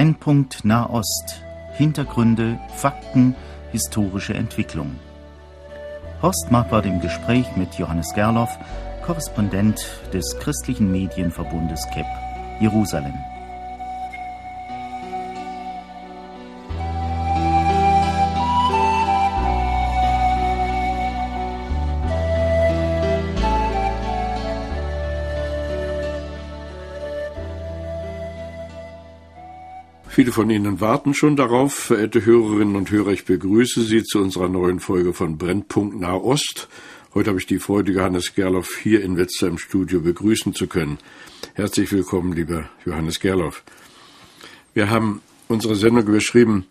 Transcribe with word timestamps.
Brennpunkt 0.00 0.64
Nahost. 0.64 1.42
Hintergründe, 1.76 2.58
Fakten, 2.74 3.34
historische 3.70 4.32
Entwicklung. 4.32 4.98
Horst 6.22 6.50
Marquardt 6.50 6.86
im 6.86 7.02
Gespräch 7.02 7.44
mit 7.54 7.74
Johannes 7.74 8.14
Gerloff, 8.14 8.48
Korrespondent 9.04 9.78
des 10.10 10.38
christlichen 10.38 10.90
Medienverbundes 10.90 11.86
KEP, 11.92 12.06
Jerusalem. 12.60 13.12
Viele 30.20 30.32
von 30.32 30.50
Ihnen 30.50 30.82
warten 30.82 31.14
schon 31.14 31.34
darauf. 31.34 31.72
Verehrte 31.72 32.26
Hörerinnen 32.26 32.76
und 32.76 32.90
Hörer, 32.90 33.08
ich 33.12 33.24
begrüße 33.24 33.82
Sie 33.84 34.04
zu 34.04 34.18
unserer 34.18 34.50
neuen 34.50 34.78
Folge 34.78 35.14
von 35.14 35.38
Brennpunkt 35.38 35.98
Nahost. 35.98 36.68
Heute 37.14 37.30
habe 37.30 37.40
ich 37.40 37.46
die 37.46 37.58
Freude, 37.58 37.92
Johannes 37.92 38.34
Gerloff 38.34 38.76
hier 38.76 39.02
in 39.02 39.16
Wetzlar 39.16 39.50
im 39.50 39.56
Studio 39.56 40.02
begrüßen 40.02 40.52
zu 40.52 40.66
können. 40.66 40.98
Herzlich 41.54 41.90
willkommen, 41.90 42.34
lieber 42.34 42.68
Johannes 42.84 43.18
Gerloff. 43.18 43.62
Wir 44.74 44.90
haben 44.90 45.22
unsere 45.48 45.74
Sendung 45.74 46.06
überschrieben 46.06 46.66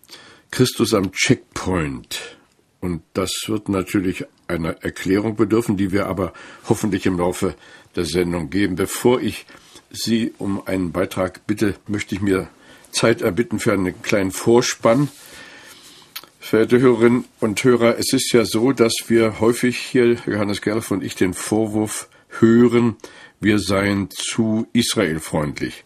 Christus 0.52 0.94
am 0.94 1.10
Checkpoint. 1.10 2.38
Und 2.78 3.02
das 3.14 3.32
wird 3.48 3.68
natürlich 3.68 4.26
einer 4.46 4.76
Erklärung 4.84 5.34
bedürfen, 5.34 5.76
die 5.76 5.90
wir 5.90 6.06
aber 6.06 6.34
hoffentlich 6.68 7.04
im 7.04 7.18
Laufe 7.18 7.56
der 7.96 8.04
Sendung 8.04 8.48
geben. 8.48 8.76
Bevor 8.76 9.20
ich 9.20 9.44
Sie 9.90 10.34
um 10.38 10.64
einen 10.68 10.92
Beitrag 10.92 11.48
bitte, 11.48 11.74
möchte 11.88 12.14
ich 12.14 12.20
mir 12.20 12.48
Zeit 12.92 13.22
erbitten 13.22 13.58
für 13.58 13.72
einen 13.72 14.02
kleinen 14.02 14.30
Vorspann. 14.30 15.08
Verehrte 16.38 16.80
Hörerinnen 16.80 17.24
und 17.38 17.62
Hörer, 17.62 17.98
es 17.98 18.12
ist 18.12 18.32
ja 18.32 18.44
so, 18.44 18.72
dass 18.72 18.94
wir 19.08 19.40
häufig 19.40 19.78
hier, 19.78 20.16
Johannes 20.26 20.62
Gerloff 20.62 20.90
und 20.90 21.04
ich, 21.04 21.14
den 21.14 21.34
Vorwurf 21.34 22.08
hören, 22.40 22.96
wir 23.40 23.58
seien 23.58 24.08
zu 24.10 24.66
israelfreundlich 24.72 25.84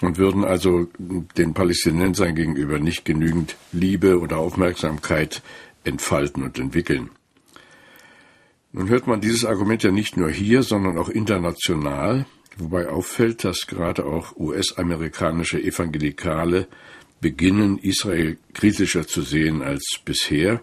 und 0.00 0.18
würden 0.18 0.44
also 0.44 0.88
den 0.98 1.54
Palästinensern 1.54 2.34
gegenüber 2.34 2.78
nicht 2.78 3.04
genügend 3.04 3.56
Liebe 3.72 4.20
oder 4.20 4.38
Aufmerksamkeit 4.38 5.42
entfalten 5.84 6.42
und 6.42 6.58
entwickeln. 6.58 7.10
Nun 8.72 8.88
hört 8.88 9.06
man 9.06 9.20
dieses 9.20 9.44
Argument 9.44 9.82
ja 9.82 9.90
nicht 9.90 10.16
nur 10.16 10.30
hier, 10.30 10.62
sondern 10.62 10.98
auch 10.98 11.08
international 11.08 12.26
wobei 12.58 12.88
auffällt, 12.88 13.44
dass 13.44 13.66
gerade 13.66 14.04
auch 14.04 14.36
US-amerikanische 14.36 15.62
Evangelikale 15.62 16.68
beginnen, 17.20 17.78
Israel 17.78 18.38
kritischer 18.54 19.06
zu 19.06 19.22
sehen 19.22 19.62
als 19.62 19.98
bisher. 20.04 20.62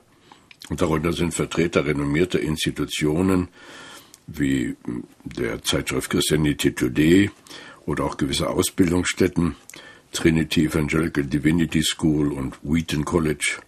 Und 0.70 0.82
darunter 0.82 1.14
sind 1.14 1.34
Vertreter 1.34 1.86
renommierter 1.86 2.40
Institutionen 2.40 3.50
wie 4.28 4.76
der 5.24 5.62
Zeitschrift 5.64 6.10
Christianity 6.10 6.74
Today 6.74 7.30
oder 7.86 8.04
auch 8.04 8.18
gewisse 8.18 8.50
Ausbildungsstätten, 8.50 9.56
Trinity 10.12 10.66
Evangelical 10.66 11.24
Divinity 11.24 11.84
School 11.84 12.32
und 12.32 12.58
Wheaton 12.64 13.06
College. 13.06 13.59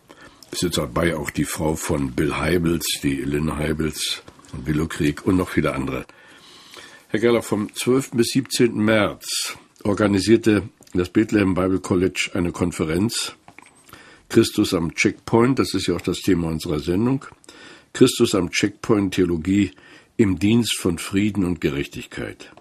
Es 0.51 0.63
ist 0.63 0.77
dabei 0.77 1.15
auch 1.15 1.29
die 1.29 1.43
Frau 1.43 1.75
von 1.75 2.13
Bill 2.13 2.35
Heibels, 2.35 2.85
die 3.03 3.17
Lynn 3.17 3.57
Heibels 3.57 4.23
und 4.53 4.65
Willow 4.65 4.87
Krieg 4.87 5.25
und 5.25 5.35
noch 5.35 5.49
viele 5.49 5.73
andere. 5.73 6.05
Herr 7.09 7.21
Geller, 7.21 7.41
vom 7.41 7.73
12. 7.73 8.11
bis 8.11 8.31
17. 8.33 8.75
März 8.75 9.57
organisierte 9.85 10.63
das 10.93 11.07
Bethlehem 11.07 11.53
Bible 11.53 11.79
College 11.79 12.31
eine 12.33 12.51
Konferenz. 12.51 13.33
Christus 14.27 14.73
am 14.73 14.93
Checkpoint, 14.93 15.57
das 15.57 15.73
ist 15.73 15.87
ja 15.87 15.95
auch 15.95 16.01
das 16.01 16.17
Thema 16.17 16.49
unserer 16.49 16.81
Sendung. 16.81 17.23
Christus 17.93 18.35
am 18.35 18.51
Checkpoint 18.51 19.13
Theologie 19.13 19.71
im 20.17 20.37
Dienst 20.37 20.77
von 20.77 20.97
Frieden 20.97 21.45
und 21.45 21.61
Gerechtigkeit. 21.61 22.51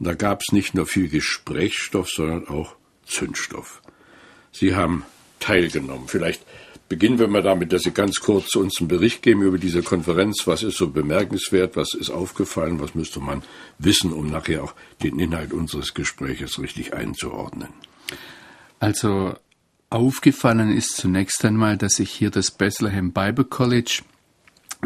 Und 0.00 0.08
da 0.08 0.14
gab 0.14 0.40
es 0.40 0.50
nicht 0.50 0.74
nur 0.74 0.86
viel 0.86 1.08
Gesprächsstoff, 1.08 2.08
sondern 2.10 2.48
auch 2.48 2.74
Zündstoff. 3.06 3.82
Sie 4.50 4.74
haben 4.74 5.04
teilgenommen. 5.38 6.08
Vielleicht 6.08 6.44
Beginnen 6.94 7.18
wir 7.18 7.26
mal 7.26 7.42
damit, 7.42 7.72
dass 7.72 7.82
Sie 7.82 7.90
ganz 7.90 8.20
kurz 8.20 8.54
uns 8.54 8.78
einen 8.78 8.86
Bericht 8.86 9.20
geben 9.20 9.42
über 9.42 9.58
diese 9.58 9.82
Konferenz. 9.82 10.46
Was 10.46 10.62
ist 10.62 10.76
so 10.76 10.90
bemerkenswert? 10.90 11.74
Was 11.74 11.92
ist 11.92 12.10
aufgefallen? 12.10 12.78
Was 12.78 12.94
müsste 12.94 13.18
man 13.18 13.42
wissen, 13.80 14.12
um 14.12 14.28
nachher 14.28 14.62
auch 14.62 14.74
den 15.02 15.18
Inhalt 15.18 15.52
unseres 15.52 15.94
Gespräches 15.94 16.60
richtig 16.60 16.94
einzuordnen? 16.94 17.70
Also 18.78 19.34
aufgefallen 19.90 20.70
ist 20.70 20.94
zunächst 20.94 21.44
einmal, 21.44 21.76
dass 21.76 21.94
sich 21.94 22.12
hier 22.12 22.30
das 22.30 22.52
Bethlehem 22.52 23.10
Bible 23.10 23.44
College 23.44 24.02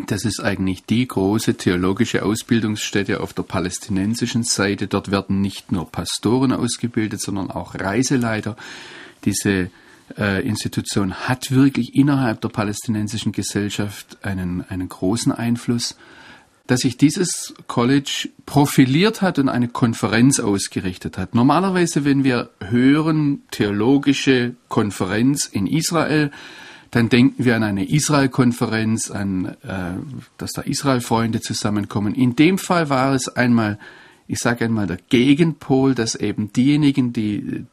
das 0.07 0.25
ist 0.25 0.41
eigentlich 0.41 0.85
die 0.85 1.07
große 1.07 1.57
theologische 1.57 2.23
Ausbildungsstätte 2.23 3.21
auf 3.21 3.35
der 3.35 3.43
palästinensischen 3.43 4.45
Seite. 4.45 4.87
Dort 4.87 5.11
werden 5.11 5.43
nicht 5.43 5.73
nur 5.73 5.91
Pastoren 5.91 6.53
ausgebildet, 6.53 7.21
sondern 7.21 7.51
auch 7.51 7.75
Reiseleiter. 7.75 8.57
Diese 9.25 9.71
äh, 10.17 10.47
Institution 10.47 11.15
hat 11.15 11.51
wirklich 11.51 11.95
innerhalb 11.95 12.41
der 12.41 12.49
palästinensischen 12.49 13.33
Gesellschaft 13.33 14.19
einen, 14.23 14.65
einen 14.69 14.89
großen 14.89 15.33
Einfluss, 15.33 15.97
dass 16.67 16.81
sich 16.81 16.99
dieses 16.99 17.55
College 17.67 18.29
profiliert 18.45 19.23
hat 19.23 19.39
und 19.39 19.49
eine 19.49 19.69
Konferenz 19.69 20.39
ausgerichtet 20.39 21.17
hat. 21.17 21.35
Normalerweise, 21.35 22.05
wenn 22.05 22.25
wir 22.25 22.51
hören 22.61 23.43
theologische 23.51 24.55
Konferenz 24.69 25.47
in 25.47 25.67
Israel, 25.67 26.31
dann 26.91 27.09
denken 27.09 27.45
wir 27.45 27.57
an 27.57 27.63
eine 27.63 27.89
Israel-Konferenz, 27.89 29.11
an, 29.11 29.57
äh, 29.63 29.95
dass 30.37 30.53
da 30.53 30.63
Israel-Freunde 30.63 31.41
zusammenkommen. 31.41 32.15
In 32.15 32.37
dem 32.37 32.59
Fall 32.59 32.89
war 32.89 33.15
es 33.15 33.29
einmal, 33.29 33.79
ich 34.27 34.39
sage 34.39 34.67
einmal, 34.67 34.87
der 34.87 34.99
Gegenpol, 35.09 35.95
dass 35.95 36.15
eben 36.15 36.53
diejenigen, 36.53 37.13
die 37.13 37.65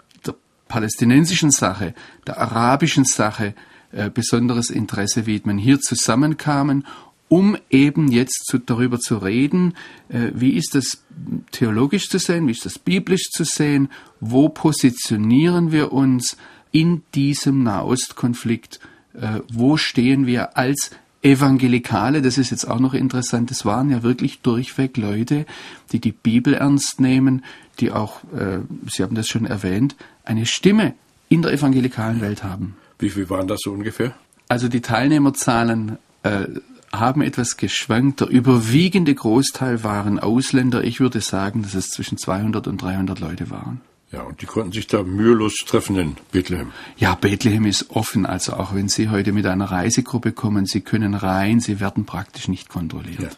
palästinensischen 0.67 1.51
Sache, 1.51 1.93
der 2.27 2.39
arabischen 2.39 3.05
Sache 3.05 3.53
äh, 3.91 4.09
besonderes 4.09 4.69
Interesse 4.69 5.25
widmen, 5.25 5.57
hier 5.57 5.79
zusammenkamen, 5.79 6.85
um 7.27 7.57
eben 7.69 8.11
jetzt 8.11 8.45
zu, 8.45 8.59
darüber 8.59 8.99
zu 8.99 9.17
reden, 9.17 9.73
äh, 10.09 10.31
wie 10.33 10.51
ist 10.51 10.75
das 10.75 11.03
theologisch 11.51 12.09
zu 12.09 12.19
sehen, 12.19 12.47
wie 12.47 12.51
ist 12.51 12.65
das 12.65 12.79
biblisch 12.79 13.29
zu 13.31 13.43
sehen, 13.43 13.89
wo 14.19 14.49
positionieren 14.49 15.71
wir 15.71 15.91
uns 15.91 16.37
in 16.71 17.03
diesem 17.13 17.63
Nahostkonflikt, 17.63 18.79
äh, 19.13 19.39
wo 19.51 19.77
stehen 19.77 20.27
wir 20.27 20.57
als 20.57 20.91
Evangelikale, 21.21 22.21
das 22.21 22.37
ist 22.37 22.51
jetzt 22.51 22.65
auch 22.65 22.79
noch 22.79 22.93
interessant, 22.93 23.49
es 23.49 23.65
waren 23.65 23.89
ja 23.89 24.03
wirklich 24.03 24.41
durchweg 24.41 24.95
Leute, 24.95 25.47
die 25.91 25.99
die 25.99 26.11
Bibel 26.11 26.53
ernst 26.53 26.99
nehmen, 26.99 27.43
die 27.79 27.91
auch, 27.91 28.23
äh, 28.33 28.59
Sie 28.91 29.01
haben 29.01 29.15
das 29.15 29.27
schon 29.27 29.45
erwähnt, 29.45 29.95
eine 30.25 30.45
Stimme 30.45 30.93
in 31.29 31.41
der 31.41 31.53
evangelikalen 31.53 32.21
Welt 32.21 32.43
haben. 32.43 32.77
Wie 32.99 33.09
viel 33.09 33.29
waren 33.29 33.47
das 33.47 33.59
so 33.63 33.71
ungefähr? 33.71 34.13
Also 34.47 34.67
die 34.67 34.81
Teilnehmerzahlen 34.81 35.97
äh, 36.23 36.45
haben 36.91 37.21
etwas 37.21 37.57
geschwankt. 37.57 38.21
Der 38.21 38.27
überwiegende 38.27 39.13
Großteil 39.13 39.83
waren 39.83 40.19
Ausländer. 40.19 40.83
Ich 40.83 40.99
würde 40.99 41.21
sagen, 41.21 41.63
dass 41.63 41.73
es 41.73 41.89
zwischen 41.89 42.17
200 42.17 42.67
und 42.67 42.81
300 42.81 43.19
Leute 43.19 43.49
waren. 43.49 43.81
Ja, 44.11 44.21
und 44.21 44.41
die 44.41 44.45
konnten 44.45 44.71
sich 44.71 44.87
da 44.87 45.03
mühelos 45.03 45.55
treffen 45.67 45.97
in 45.97 46.15
Bethlehem. 46.31 46.71
Ja, 46.95 47.15
Bethlehem 47.15 47.65
ist 47.65 47.89
offen. 47.89 48.25
Also 48.25 48.53
auch 48.53 48.73
wenn 48.73 48.87
Sie 48.87 49.09
heute 49.09 49.33
mit 49.33 49.45
einer 49.45 49.65
Reisegruppe 49.65 50.31
kommen, 50.31 50.65
Sie 50.65 50.81
können 50.81 51.15
rein, 51.15 51.59
Sie 51.59 51.79
werden 51.79 52.05
praktisch 52.05 52.47
nicht 52.47 52.69
kontrolliert. 52.69 53.19
Ja. 53.19 53.29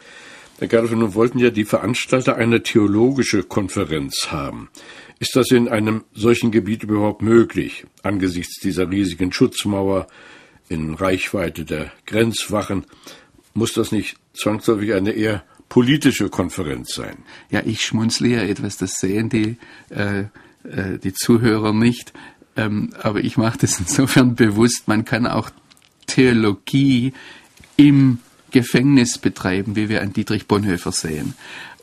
Herr 0.60 0.68
Gerloff, 0.68 0.92
nun 0.92 1.14
wollten 1.14 1.38
ja 1.38 1.52
die 1.52 1.66
Veranstalter 1.66 2.36
eine 2.36 2.64
theologische 2.64 3.44
Konferenz 3.44 4.32
haben. 4.32 4.70
Ist 5.20 5.36
das 5.36 5.52
in 5.52 5.68
einem 5.68 6.04
solchen 6.14 6.52
Gebiet 6.52 6.82
überhaupt 6.82 7.22
möglich, 7.22 7.86
angesichts 8.02 8.60
dieser 8.60 8.90
riesigen 8.90 9.32
Schutzmauer 9.32 10.08
in 10.68 10.96
Reichweite 10.96 11.64
der 11.64 11.92
Grenzwachen? 12.08 12.86
Muss 13.54 13.74
das 13.74 13.92
nicht 13.92 14.18
zwangsläufig 14.34 14.94
eine 14.94 15.12
eher 15.12 15.44
politische 15.70 16.30
Konferenz 16.30 16.96
sein? 16.96 17.18
Ja, 17.52 17.62
ich 17.64 17.84
schmunzle 17.84 18.28
ja 18.28 18.42
etwas, 18.42 18.78
das 18.78 18.94
sehen 19.00 19.30
die, 19.30 19.58
äh, 19.90 20.22
äh, 20.64 20.98
die 21.04 21.14
Zuhörer 21.14 21.72
nicht. 21.72 22.14
Ähm, 22.56 22.96
aber 23.00 23.20
ich 23.20 23.38
mache 23.38 23.60
das 23.60 23.80
insofern 23.80 24.34
bewusst, 24.34 24.88
man 24.88 25.06
kann 25.06 25.28
auch 25.28 25.52
Theologie 26.08 27.14
im 27.76 28.20
Gefängnis 28.52 29.18
betreiben, 29.18 29.76
wie 29.76 29.90
wir 29.90 30.02
an 30.02 30.14
Dietrich 30.14 30.48
Bonhoeffer 30.48 30.92
sehen. 30.92 31.34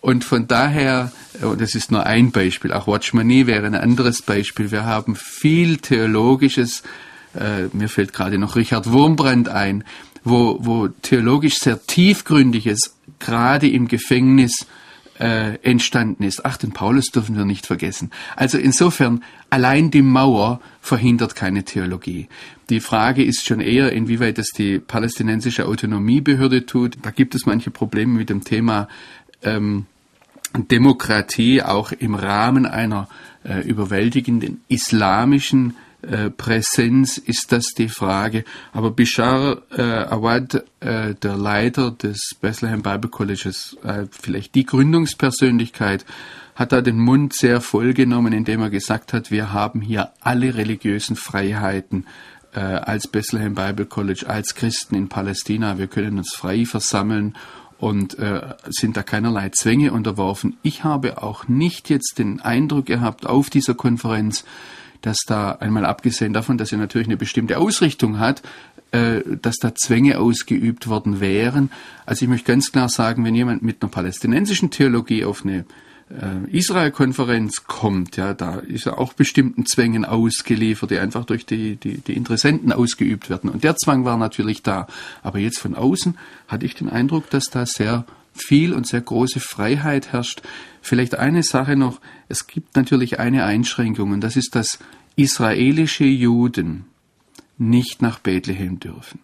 Und 0.01 0.23
von 0.25 0.47
daher, 0.47 1.13
und 1.41 1.61
das 1.61 1.75
ist 1.75 1.91
nur 1.91 2.05
ein 2.05 2.31
Beispiel, 2.31 2.73
auch 2.73 2.87
Watchmanie 2.87 3.47
wäre 3.47 3.67
ein 3.67 3.75
anderes 3.75 4.21
Beispiel. 4.21 4.71
Wir 4.71 4.85
haben 4.85 5.17
viel 5.17 5.79
Theologisches, 5.79 6.83
äh, 7.35 7.69
mir 7.73 7.89
fällt 7.89 8.13
gerade 8.13 8.39
noch 8.39 8.55
Richard 8.55 8.93
Wurmbrand 8.93 9.49
ein, 9.49 9.83
wo, 10.23 10.59
wo 10.61 10.89
theologisch 10.89 11.55
sehr 11.55 11.87
tiefgründiges 11.87 12.97
gerade 13.19 13.69
im 13.69 13.89
Gefängnis 13.89 14.67
äh, 15.19 15.57
entstanden 15.63 16.23
ist. 16.25 16.45
Ach, 16.45 16.57
den 16.57 16.73
Paulus 16.73 17.07
dürfen 17.07 17.37
wir 17.37 17.45
nicht 17.45 17.67
vergessen. 17.67 18.11
Also 18.37 18.59
insofern, 18.59 19.23
allein 19.49 19.91
die 19.91 20.03
Mauer 20.03 20.61
verhindert 20.81 21.35
keine 21.35 21.65
Theologie. 21.65 22.29
Die 22.71 22.81
Frage 22.81 23.23
ist 23.23 23.45
schon 23.45 23.61
eher, 23.61 23.93
inwieweit 23.93 24.39
das 24.39 24.49
die 24.49 24.79
palästinensische 24.79 25.67
Autonomiebehörde 25.67 26.67
tut. 26.67 26.99
Da 27.03 27.11
gibt 27.11 27.35
es 27.35 27.47
manche 27.47 27.71
Probleme 27.71 28.19
mit 28.19 28.31
dem 28.31 28.43
Thema 28.43 28.89
ähm, 29.43 29.87
Demokratie, 30.57 31.63
auch 31.63 31.93
im 31.93 32.15
Rahmen 32.15 32.65
einer 32.65 33.09
äh, 33.45 33.61
überwältigenden 33.61 34.63
islamischen 34.69 35.75
äh, 36.03 36.31
Präsenz 36.31 37.19
ist 37.19 37.53
das 37.53 37.67
die 37.77 37.89
Frage. 37.89 38.45
Aber 38.73 38.91
Bishar 38.91 39.63
äh, 39.77 39.83
Awad, 39.83 40.65
äh, 40.81 41.15
der 41.15 41.37
Leiter 41.37 41.91
des 41.91 42.37
Bethlehem 42.41 42.83
Bible 42.83 43.11
Colleges, 43.11 43.77
äh, 43.83 44.07
vielleicht 44.11 44.55
die 44.55 44.67
Gründungspersönlichkeit, 44.67 46.05
hat 46.55 46.73
da 46.73 46.81
den 46.81 46.99
Mund 46.99 47.35
sehr 47.35 47.61
voll 47.61 47.95
genommen, 47.95 48.33
indem 48.33 48.61
er 48.61 48.71
gesagt 48.71 49.13
hat, 49.13 49.31
wir 49.31 49.53
haben 49.53 49.81
hier 49.81 50.11
alle 50.21 50.55
religiösen 50.55 51.17
Freiheiten 51.17 52.07
äh, 52.55 52.61
als 52.61 53.09
Bethlehem 53.09 53.55
Bible 53.55 53.87
College, 53.87 54.25
als 54.29 54.55
Christen 54.55 54.95
in 54.95 55.09
Palästina. 55.09 55.79
Wir 55.79 55.87
können 55.87 56.19
uns 56.19 56.35
frei 56.35 56.65
versammeln 56.65 57.35
und 57.79 58.19
äh, 58.19 58.55
sind 58.69 58.97
da 58.97 59.03
keinerlei 59.03 59.51
Zwänge 59.51 59.93
unterworfen. 59.93 60.57
Ich 60.63 60.85
habe 60.85 61.23
auch 61.23 61.49
nicht 61.49 61.91
jetzt 61.91 62.19
den 62.19 62.41
Eindruck 62.41 62.87
gehabt 62.87 63.27
auf 63.27 63.51
dieser 63.51 63.75
Konferenz, 63.75 64.45
dass 65.03 65.19
da 65.27 65.53
einmal 65.53 65.85
abgesehen 65.85 66.33
davon, 66.33 66.57
dass 66.57 66.71
sie 66.71 66.77
natürlich 66.77 67.09
eine 67.09 67.19
bestimmte 67.19 67.59
Ausrichtung 67.59 68.19
hat, 68.19 68.43
äh, 68.93 69.21
dass 69.43 69.57
da 69.57 69.75
Zwänge 69.75 70.19
ausgeübt 70.19 70.89
worden 70.89 71.21
wären. 71.21 71.71
Also 72.07 72.25
ich 72.25 72.29
möchte 72.29 72.53
ganz 72.53 72.73
klar 72.73 72.89
sagen, 72.89 73.25
wenn 73.25 73.35
jemand 73.35 73.63
mit 73.63 73.83
einer 73.83 73.91
palästinensischen 73.91 74.71
Theologie 74.71 75.25
auf 75.25 75.45
eine 75.45 75.67
Israel-Konferenz 76.51 77.65
kommt, 77.67 78.17
ja, 78.17 78.35
da 78.35 78.57
ist 78.57 78.87
er 78.87 78.99
auch 78.99 79.13
bestimmten 79.13 79.67
Zwängen 79.67 80.05
ausgeliefert, 80.05 80.91
die 80.91 80.99
einfach 80.99 81.25
durch 81.25 81.47
die, 81.47 81.77
die, 81.77 81.99
die 81.99 82.15
Interessenten 82.15 82.73
ausgeübt 82.73 83.31
werden. 83.31 83.51
Und 83.51 83.65
der 83.65 83.77
Zwang 83.77 84.05
war 84.05 84.17
natürlich 84.17 84.63
da. 84.63 84.87
Aber 85.23 85.39
jetzt 85.39 85.59
von 85.59 85.75
außen 85.75 86.17
hatte 86.49 86.67
ich 86.67 86.75
den 86.75 86.89
Eindruck, 86.89 87.31
dass 87.31 87.51
da 87.51 87.67
sehr 87.67 88.05
viel 88.35 88.73
und 88.73 88.87
sehr 88.87 89.01
große 89.01 89.41
Freiheit 89.41 90.13
herrscht. 90.13 90.43
Vielleicht 90.83 91.15
eine 91.17 91.43
Sache 91.43 91.77
noch. 91.77 92.01
Es 92.29 92.47
gibt 92.47 92.77
natürlich 92.77 93.19
eine 93.19 93.45
Einschränkung 93.45 94.13
und 94.13 94.21
das 94.21 94.37
ist, 94.37 94.55
dass 94.55 94.79
israelische 95.17 96.05
Juden 96.05 96.85
nicht 97.59 98.03
nach 98.03 98.19
Bethlehem 98.19 98.81
dürfen. 98.81 99.21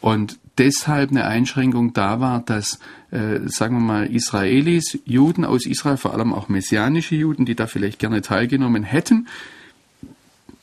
Und 0.00 0.38
deshalb 0.58 1.10
eine 1.10 1.26
Einschränkung 1.26 1.92
da 1.92 2.20
war, 2.20 2.40
dass, 2.40 2.78
äh, 3.10 3.40
sagen 3.46 3.76
wir 3.76 3.80
mal, 3.80 4.06
Israelis, 4.06 4.98
Juden 5.04 5.44
aus 5.44 5.66
Israel, 5.66 5.96
vor 5.96 6.14
allem 6.14 6.32
auch 6.32 6.48
messianische 6.48 7.14
Juden, 7.14 7.46
die 7.46 7.54
da 7.54 7.66
vielleicht 7.66 7.98
gerne 7.98 8.22
teilgenommen 8.22 8.84
hätten, 8.84 9.28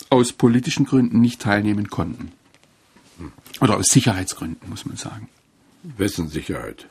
aus 0.09 0.33
politischen 0.33 0.85
Gründen 0.85 1.19
nicht 1.21 1.41
teilnehmen 1.41 1.89
konnten. 1.89 2.31
Oder 3.61 3.77
aus 3.77 3.87
Sicherheitsgründen, 3.87 4.69
muss 4.69 4.85
man 4.85 4.97
sagen. 4.97 5.29
Wessen 5.97 6.27
Sicherheit? 6.29 6.87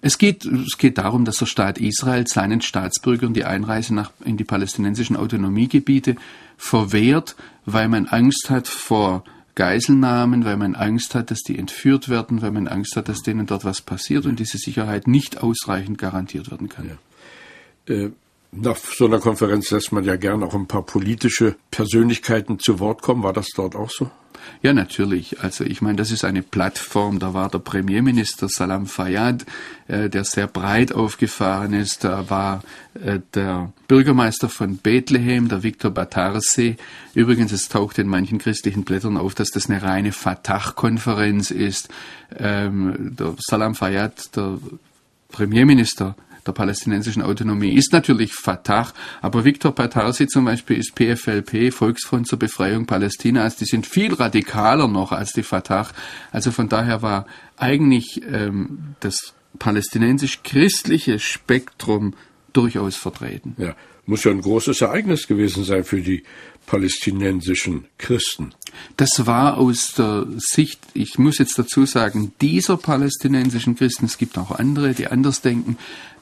Es 0.00 0.18
geht, 0.18 0.44
es 0.44 0.78
geht 0.78 0.98
darum, 0.98 1.24
dass 1.24 1.36
der 1.36 1.46
Staat 1.46 1.78
Israel 1.78 2.26
seinen 2.26 2.60
Staatsbürgern 2.60 3.34
die 3.34 3.44
Einreise 3.44 3.94
nach, 3.94 4.12
in 4.24 4.36
die 4.36 4.44
palästinensischen 4.44 5.16
Autonomiegebiete 5.16 6.16
verwehrt, 6.56 7.36
weil 7.66 7.88
man 7.88 8.06
Angst 8.06 8.48
hat 8.48 8.68
vor 8.68 9.24
Geiselnahmen, 9.58 10.44
weil 10.44 10.56
man 10.56 10.76
Angst 10.76 11.16
hat, 11.16 11.32
dass 11.32 11.40
die 11.40 11.58
entführt 11.58 12.08
werden, 12.08 12.42
weil 12.42 12.52
man 12.52 12.68
Angst 12.68 12.94
hat, 12.94 13.08
dass 13.08 13.22
denen 13.22 13.46
dort 13.46 13.64
was 13.64 13.82
passiert 13.82 14.24
und 14.24 14.38
diese 14.38 14.56
Sicherheit 14.56 15.08
nicht 15.08 15.42
ausreichend 15.42 15.98
garantiert 15.98 16.48
werden 16.52 16.68
kann. 16.68 16.96
Ja. 17.88 17.94
Äh, 17.94 18.10
nach 18.52 18.76
so 18.76 19.06
einer 19.06 19.20
Konferenz 19.20 19.70
lässt 19.70 19.92
man 19.92 20.04
ja 20.04 20.16
gern 20.16 20.42
auch 20.42 20.54
ein 20.54 20.66
paar 20.66 20.82
politische 20.82 21.56
Persönlichkeiten 21.70 22.58
zu 22.58 22.80
Wort 22.80 23.02
kommen. 23.02 23.22
War 23.22 23.32
das 23.32 23.48
dort 23.54 23.76
auch 23.76 23.90
so? 23.90 24.10
Ja, 24.62 24.72
natürlich. 24.72 25.40
Also 25.40 25.64
ich 25.64 25.82
meine, 25.82 25.96
das 25.96 26.10
ist 26.10 26.24
eine 26.24 26.42
Plattform. 26.42 27.18
Da 27.18 27.34
war 27.34 27.48
der 27.48 27.58
Premierminister 27.58 28.48
Salam 28.48 28.86
Fayyad, 28.86 29.44
äh, 29.86 30.08
der 30.08 30.24
sehr 30.24 30.46
breit 30.46 30.92
aufgefahren 30.92 31.74
ist. 31.74 32.04
Da 32.04 32.30
war 32.30 32.62
äh, 32.94 33.20
der 33.34 33.72
Bürgermeister 33.86 34.48
von 34.48 34.78
Bethlehem, 34.78 35.48
der 35.48 35.62
Viktor 35.62 35.90
Batarse. 35.90 36.76
Übrigens, 37.14 37.52
es 37.52 37.68
taucht 37.68 37.98
in 37.98 38.08
manchen 38.08 38.38
christlichen 38.38 38.84
Blättern 38.84 39.16
auf, 39.16 39.34
dass 39.34 39.50
das 39.50 39.68
eine 39.68 39.82
reine 39.82 40.12
Fatah-Konferenz 40.12 41.50
ist. 41.50 41.88
Ähm, 42.36 43.16
der 43.18 43.34
Salam 43.38 43.74
Fayyad, 43.74 44.34
der 44.36 44.58
Premierminister, 45.30 46.16
der 46.48 46.52
palästinensischen 46.52 47.22
Autonomie 47.22 47.74
ist 47.74 47.92
natürlich 47.92 48.32
Fatah, 48.32 48.92
aber 49.20 49.44
Viktor 49.44 49.74
Patarsi 49.74 50.26
zum 50.26 50.46
Beispiel 50.46 50.78
ist 50.78 50.94
PFLP, 50.94 51.72
Volksfront 51.72 52.26
zur 52.26 52.38
Befreiung 52.38 52.86
Palästinas. 52.86 53.56
Die 53.56 53.66
sind 53.66 53.86
viel 53.86 54.14
radikaler 54.14 54.88
noch 54.88 55.12
als 55.12 55.32
die 55.32 55.42
Fatah. 55.42 55.88
Also 56.32 56.50
von 56.50 56.68
daher 56.68 57.02
war 57.02 57.26
eigentlich 57.56 58.22
ähm, 58.30 58.94
das 59.00 59.34
palästinensisch-christliche 59.58 61.18
Spektrum 61.18 62.14
durchaus 62.52 62.96
vertreten. 62.96 63.54
Ja, 63.58 63.74
muss 64.06 64.24
ja 64.24 64.30
ein 64.30 64.40
großes 64.40 64.80
Ereignis 64.80 65.26
gewesen 65.26 65.64
sein 65.64 65.84
für 65.84 66.00
die 66.00 66.24
palästinensischen 66.68 67.86
Christen. 67.96 68.52
Das 68.96 69.26
war 69.26 69.56
aus 69.56 69.94
der 69.96 70.26
Sicht, 70.36 70.80
ich 70.92 71.18
muss 71.18 71.38
jetzt 71.38 71.58
dazu 71.58 71.86
sagen, 71.86 72.32
dieser 72.40 72.76
palästinensischen 72.76 73.74
Christen, 73.74 74.04
es 74.04 74.18
gibt 74.18 74.36
auch 74.36 74.50
andere, 74.50 74.92
die 74.92 75.06
anders 75.06 75.40
denken, 75.40 75.78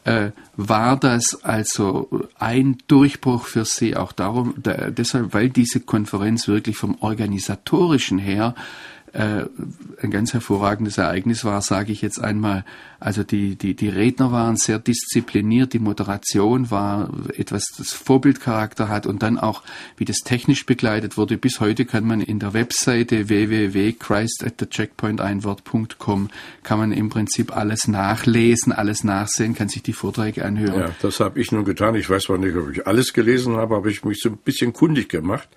äh, 0.06 0.30
war 0.56 0.96
das 0.96 1.40
also 1.42 2.28
ein 2.38 2.78
Durchbruch 2.86 3.46
für 3.46 3.64
Sie, 3.64 3.96
auch 3.96 4.12
darum, 4.12 4.54
da, 4.56 4.90
deshalb, 4.90 5.34
weil 5.34 5.50
diese 5.50 5.80
Konferenz 5.80 6.46
wirklich 6.46 6.76
vom 6.76 6.96
organisatorischen 7.00 8.18
her 8.18 8.54
ein 9.16 10.10
ganz 10.10 10.34
hervorragendes 10.34 10.98
Ereignis 10.98 11.44
war, 11.44 11.62
sage 11.62 11.92
ich 11.92 12.02
jetzt 12.02 12.20
einmal. 12.20 12.64
Also 13.00 13.22
die, 13.22 13.56
die, 13.56 13.74
die 13.74 13.88
Redner 13.88 14.32
waren 14.32 14.56
sehr 14.56 14.78
diszipliniert, 14.78 15.72
die 15.72 15.78
Moderation 15.78 16.70
war 16.70 17.08
etwas, 17.36 17.68
das 17.76 17.92
Vorbildcharakter 17.92 18.88
hat 18.88 19.06
und 19.06 19.22
dann 19.22 19.38
auch, 19.38 19.62
wie 19.96 20.04
das 20.04 20.18
technisch 20.18 20.66
begleitet 20.66 21.16
wurde. 21.16 21.38
Bis 21.38 21.60
heute 21.60 21.86
kann 21.86 22.06
man 22.06 22.20
in 22.20 22.38
der 22.38 22.52
Webseite 22.52 23.28
www.christatthecheckpointeinwort.com 23.28 26.28
kann 26.62 26.78
man 26.78 26.92
im 26.92 27.08
Prinzip 27.08 27.56
alles 27.56 27.88
nachlesen, 27.88 28.72
alles 28.72 29.02
nachsehen, 29.04 29.54
kann 29.54 29.68
sich 29.68 29.82
die 29.82 29.94
Vorträge 29.94 30.44
anhören. 30.44 30.80
Ja, 30.80 30.90
das 31.00 31.20
habe 31.20 31.40
ich 31.40 31.52
nun 31.52 31.64
getan. 31.64 31.94
Ich 31.94 32.10
weiß 32.10 32.24
zwar 32.24 32.38
nicht, 32.38 32.56
ob 32.56 32.70
ich 32.70 32.86
alles 32.86 33.12
gelesen 33.12 33.56
habe, 33.56 33.76
aber 33.76 33.88
ich 33.88 34.04
mich 34.04 34.20
so 34.20 34.28
ein 34.28 34.36
bisschen 34.36 34.72
kundig 34.72 35.08
gemacht. 35.08 35.48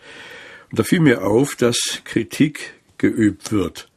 Und 0.72 0.80
da 0.80 0.84
fiel 0.84 1.00
mir 1.00 1.24
auf, 1.24 1.56
dass 1.56 2.02
Kritik 2.04 2.74
geübt 3.00 3.52
wird. 3.52 3.90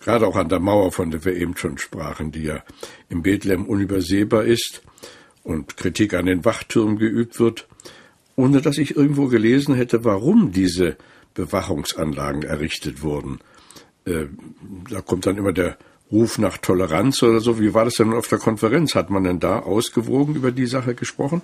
Gerade 0.00 0.26
auch 0.26 0.36
an 0.36 0.48
der 0.48 0.60
Mauer, 0.60 0.92
von 0.92 1.10
der 1.10 1.24
wir 1.24 1.36
eben 1.36 1.56
schon 1.56 1.78
sprachen, 1.78 2.30
die 2.30 2.44
ja 2.44 2.62
in 3.08 3.22
Bethlehem 3.22 3.64
unübersehbar 3.66 4.44
ist 4.44 4.82
und 5.42 5.76
Kritik 5.76 6.14
an 6.14 6.26
den 6.26 6.44
Wachtürmen 6.44 6.98
geübt 6.98 7.38
wird, 7.38 7.66
ohne 8.36 8.60
dass 8.60 8.78
ich 8.78 8.96
irgendwo 8.96 9.28
gelesen 9.28 9.74
hätte, 9.74 10.04
warum 10.04 10.52
diese 10.52 10.96
Bewachungsanlagen 11.34 12.42
errichtet 12.42 13.02
wurden. 13.02 13.40
Äh, 14.04 14.26
da 14.90 15.00
kommt 15.00 15.26
dann 15.26 15.36
immer 15.36 15.52
der 15.52 15.78
Ruf 16.12 16.38
nach 16.38 16.58
Toleranz 16.58 17.22
oder 17.22 17.40
so. 17.40 17.58
Wie 17.58 17.74
war 17.74 17.84
das 17.84 17.94
denn 17.94 18.12
auf 18.12 18.28
der 18.28 18.38
Konferenz? 18.38 18.94
Hat 18.94 19.10
man 19.10 19.24
denn 19.24 19.40
da 19.40 19.60
ausgewogen 19.60 20.34
über 20.34 20.52
die 20.52 20.66
Sache 20.66 20.94
gesprochen? 20.94 21.42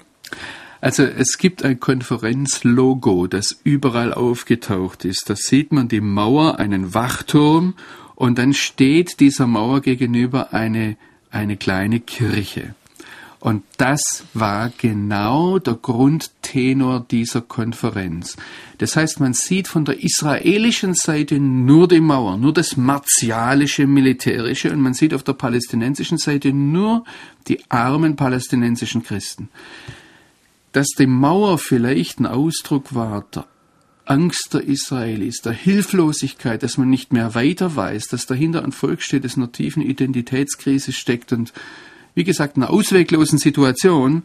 Also 0.81 1.03
es 1.03 1.37
gibt 1.37 1.63
ein 1.63 1.79
Konferenzlogo, 1.79 3.27
das 3.27 3.61
überall 3.65 4.15
aufgetaucht 4.15 5.05
ist. 5.05 5.29
Da 5.29 5.37
sieht 5.37 5.73
man 5.73 5.89
die 5.89 6.01
Mauer, 6.01 6.59
einen 6.59 6.95
Wachturm 6.95 7.75
und 8.15 8.39
dann 8.39 8.55
steht 8.55 9.21
dieser 9.21 9.47
Mauer 9.47 9.83
gegenüber 9.83 10.55
eine, 10.55 10.97
eine 11.31 11.57
kleine 11.57 12.01
Kirche. 12.01 12.75
Und 13.41 13.63
das 13.79 14.25
war 14.35 14.71
genau 14.77 15.59
der 15.59 15.75
Grundtenor 15.75 17.07
dieser 17.11 17.41
Konferenz. 17.41 18.37
Das 18.77 18.97
heißt, 18.97 19.19
man 19.21 19.33
sieht 19.33 19.67
von 19.67 19.87
der 19.87 20.03
israelischen 20.03 20.93
Seite 20.93 21.41
nur 21.41 21.89
die 21.89 22.01
Mauer, 22.01 22.37
nur 22.37 22.53
das 22.53 22.77
martialische, 22.77 23.87
militärische 23.87 24.71
und 24.71 24.83
man 24.83 24.93
sieht 24.93 25.15
auf 25.15 25.23
der 25.23 25.33
palästinensischen 25.33 26.19
Seite 26.19 26.53
nur 26.53 27.05
die 27.49 27.61
armen 27.71 28.17
palästinensischen 28.17 29.03
Christen 29.03 29.49
dass 30.73 30.89
die 30.99 31.07
Mauer 31.07 31.59
vielleicht 31.59 32.21
ein 32.21 32.27
Ausdruck 32.27 32.95
war 32.95 33.25
der 33.35 33.47
Angst 34.05 34.55
der 34.55 34.65
Israelis, 34.65 35.41
der 35.41 35.53
Hilflosigkeit, 35.53 36.63
dass 36.63 36.79
man 36.79 36.91
nicht 36.91 37.13
mehr 37.13 37.35
weiter 37.37 37.77
weiß, 37.77 38.09
dass 38.09 38.27
dahinter 38.27 38.65
ein 38.65 38.73
Volk 38.73 39.03
steht, 39.03 39.25
das 39.25 39.37
in 39.37 39.43
einer 39.43 39.53
tiefen 39.53 39.83
Identitätskrise 39.83 40.93
steckt 40.93 41.33
und 41.33 41.53
wie 42.15 42.25
gesagt, 42.25 42.57
in 42.57 42.65
einer 42.65 42.73
ausweglosen 42.73 43.39
Situation, 43.39 44.25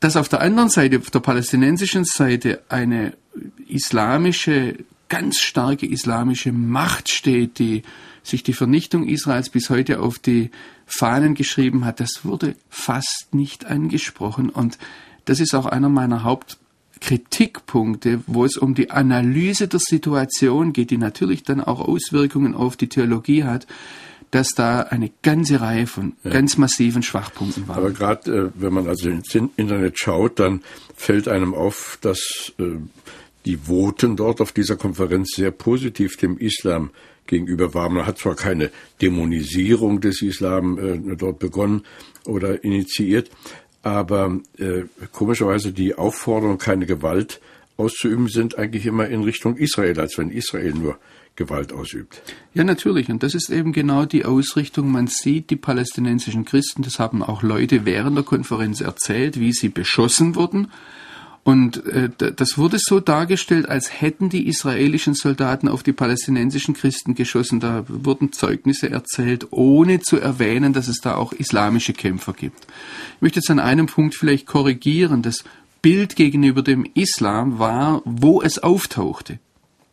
dass 0.00 0.16
auf 0.16 0.28
der 0.28 0.40
anderen 0.40 0.70
Seite, 0.70 0.98
auf 0.98 1.10
der 1.10 1.20
palästinensischen 1.20 2.04
Seite, 2.04 2.62
eine 2.70 3.12
islamische, 3.68 4.78
ganz 5.08 5.40
starke 5.40 5.86
islamische 5.86 6.52
Macht 6.52 7.10
steht, 7.10 7.58
die 7.58 7.82
sich 8.22 8.42
die 8.42 8.54
Vernichtung 8.54 9.06
Israels 9.06 9.50
bis 9.50 9.70
heute 9.70 10.00
auf 10.00 10.18
die 10.18 10.50
Fahnen 10.86 11.34
geschrieben 11.34 11.84
hat, 11.84 12.00
das 12.00 12.24
wurde 12.24 12.56
fast 12.70 13.28
nicht 13.32 13.66
angesprochen. 13.66 14.48
Und 14.50 14.78
das 15.26 15.40
ist 15.40 15.54
auch 15.54 15.66
einer 15.66 15.90
meiner 15.90 16.24
Hauptkritikpunkte, 16.24 18.20
wo 18.26 18.44
es 18.44 18.56
um 18.56 18.74
die 18.74 18.90
Analyse 18.90 19.68
der 19.68 19.80
Situation 19.80 20.72
geht, 20.72 20.90
die 20.90 20.98
natürlich 20.98 21.42
dann 21.42 21.60
auch 21.60 21.80
Auswirkungen 21.80 22.54
auf 22.54 22.76
die 22.76 22.88
Theologie 22.88 23.44
hat 23.44 23.66
dass 24.30 24.48
da 24.54 24.80
eine 24.80 25.10
ganze 25.22 25.60
Reihe 25.60 25.86
von 25.86 26.14
ja. 26.24 26.30
ganz 26.30 26.58
massiven 26.58 27.02
Schwachpunkten 27.02 27.68
war. 27.68 27.76
Aber 27.76 27.90
gerade 27.90 28.30
äh, 28.30 28.50
wenn 28.60 28.72
man 28.72 28.88
also 28.88 29.08
ins 29.08 29.34
Internet 29.34 29.98
schaut, 29.98 30.38
dann 30.40 30.62
fällt 30.94 31.28
einem 31.28 31.54
auf, 31.54 31.98
dass 32.00 32.52
äh, 32.58 32.64
die 33.44 33.56
Voten 33.68 34.16
dort 34.16 34.40
auf 34.40 34.52
dieser 34.52 34.76
Konferenz 34.76 35.30
sehr 35.36 35.52
positiv 35.52 36.16
dem 36.16 36.36
Islam 36.38 36.90
gegenüber 37.26 37.74
waren. 37.74 37.94
Man 37.94 38.06
hat 38.06 38.18
zwar 38.18 38.34
keine 38.34 38.70
Dämonisierung 39.00 40.00
des 40.00 40.22
Islam 40.22 40.78
äh, 40.78 41.16
dort 41.16 41.38
begonnen 41.38 41.82
oder 42.26 42.64
initiiert, 42.64 43.30
aber 43.86 44.40
äh, 44.58 44.82
komischerweise 45.12 45.72
die 45.72 45.94
Aufforderung, 45.94 46.58
keine 46.58 46.86
Gewalt 46.86 47.40
auszuüben, 47.76 48.26
sind 48.26 48.58
eigentlich 48.58 48.84
immer 48.84 49.06
in 49.06 49.22
Richtung 49.22 49.56
Israel, 49.56 50.00
als 50.00 50.18
wenn 50.18 50.30
Israel 50.30 50.72
nur 50.72 50.98
Gewalt 51.36 51.72
ausübt. 51.72 52.20
Ja, 52.52 52.64
natürlich. 52.64 53.10
Und 53.10 53.22
das 53.22 53.36
ist 53.36 53.48
eben 53.48 53.72
genau 53.72 54.04
die 54.04 54.24
Ausrichtung. 54.24 54.90
Man 54.90 55.06
sieht 55.06 55.50
die 55.50 55.56
palästinensischen 55.56 56.44
Christen, 56.44 56.82
das 56.82 56.98
haben 56.98 57.22
auch 57.22 57.44
Leute 57.44 57.84
während 57.84 58.16
der 58.16 58.24
Konferenz 58.24 58.80
erzählt, 58.80 59.38
wie 59.38 59.52
sie 59.52 59.68
beschossen 59.68 60.34
wurden. 60.34 60.72
Und 61.46 61.86
äh, 61.86 62.10
das 62.34 62.58
wurde 62.58 62.76
so 62.80 62.98
dargestellt, 62.98 63.68
als 63.68 64.00
hätten 64.00 64.30
die 64.30 64.48
israelischen 64.48 65.14
Soldaten 65.14 65.68
auf 65.68 65.84
die 65.84 65.92
palästinensischen 65.92 66.74
Christen 66.74 67.14
geschossen. 67.14 67.60
Da 67.60 67.84
wurden 67.86 68.32
Zeugnisse 68.32 68.90
erzählt, 68.90 69.46
ohne 69.52 70.00
zu 70.00 70.18
erwähnen, 70.18 70.72
dass 70.72 70.88
es 70.88 71.00
da 71.00 71.14
auch 71.14 71.32
islamische 71.32 71.92
Kämpfer 71.92 72.32
gibt. 72.32 72.66
Ich 73.14 73.22
möchte 73.22 73.38
jetzt 73.38 73.48
an 73.48 73.60
einem 73.60 73.86
Punkt 73.86 74.16
vielleicht 74.16 74.46
korrigieren. 74.46 75.22
Das 75.22 75.44
Bild 75.82 76.16
gegenüber 76.16 76.62
dem 76.62 76.84
Islam 76.94 77.60
war, 77.60 78.02
wo 78.04 78.42
es 78.42 78.58
auftauchte. 78.58 79.38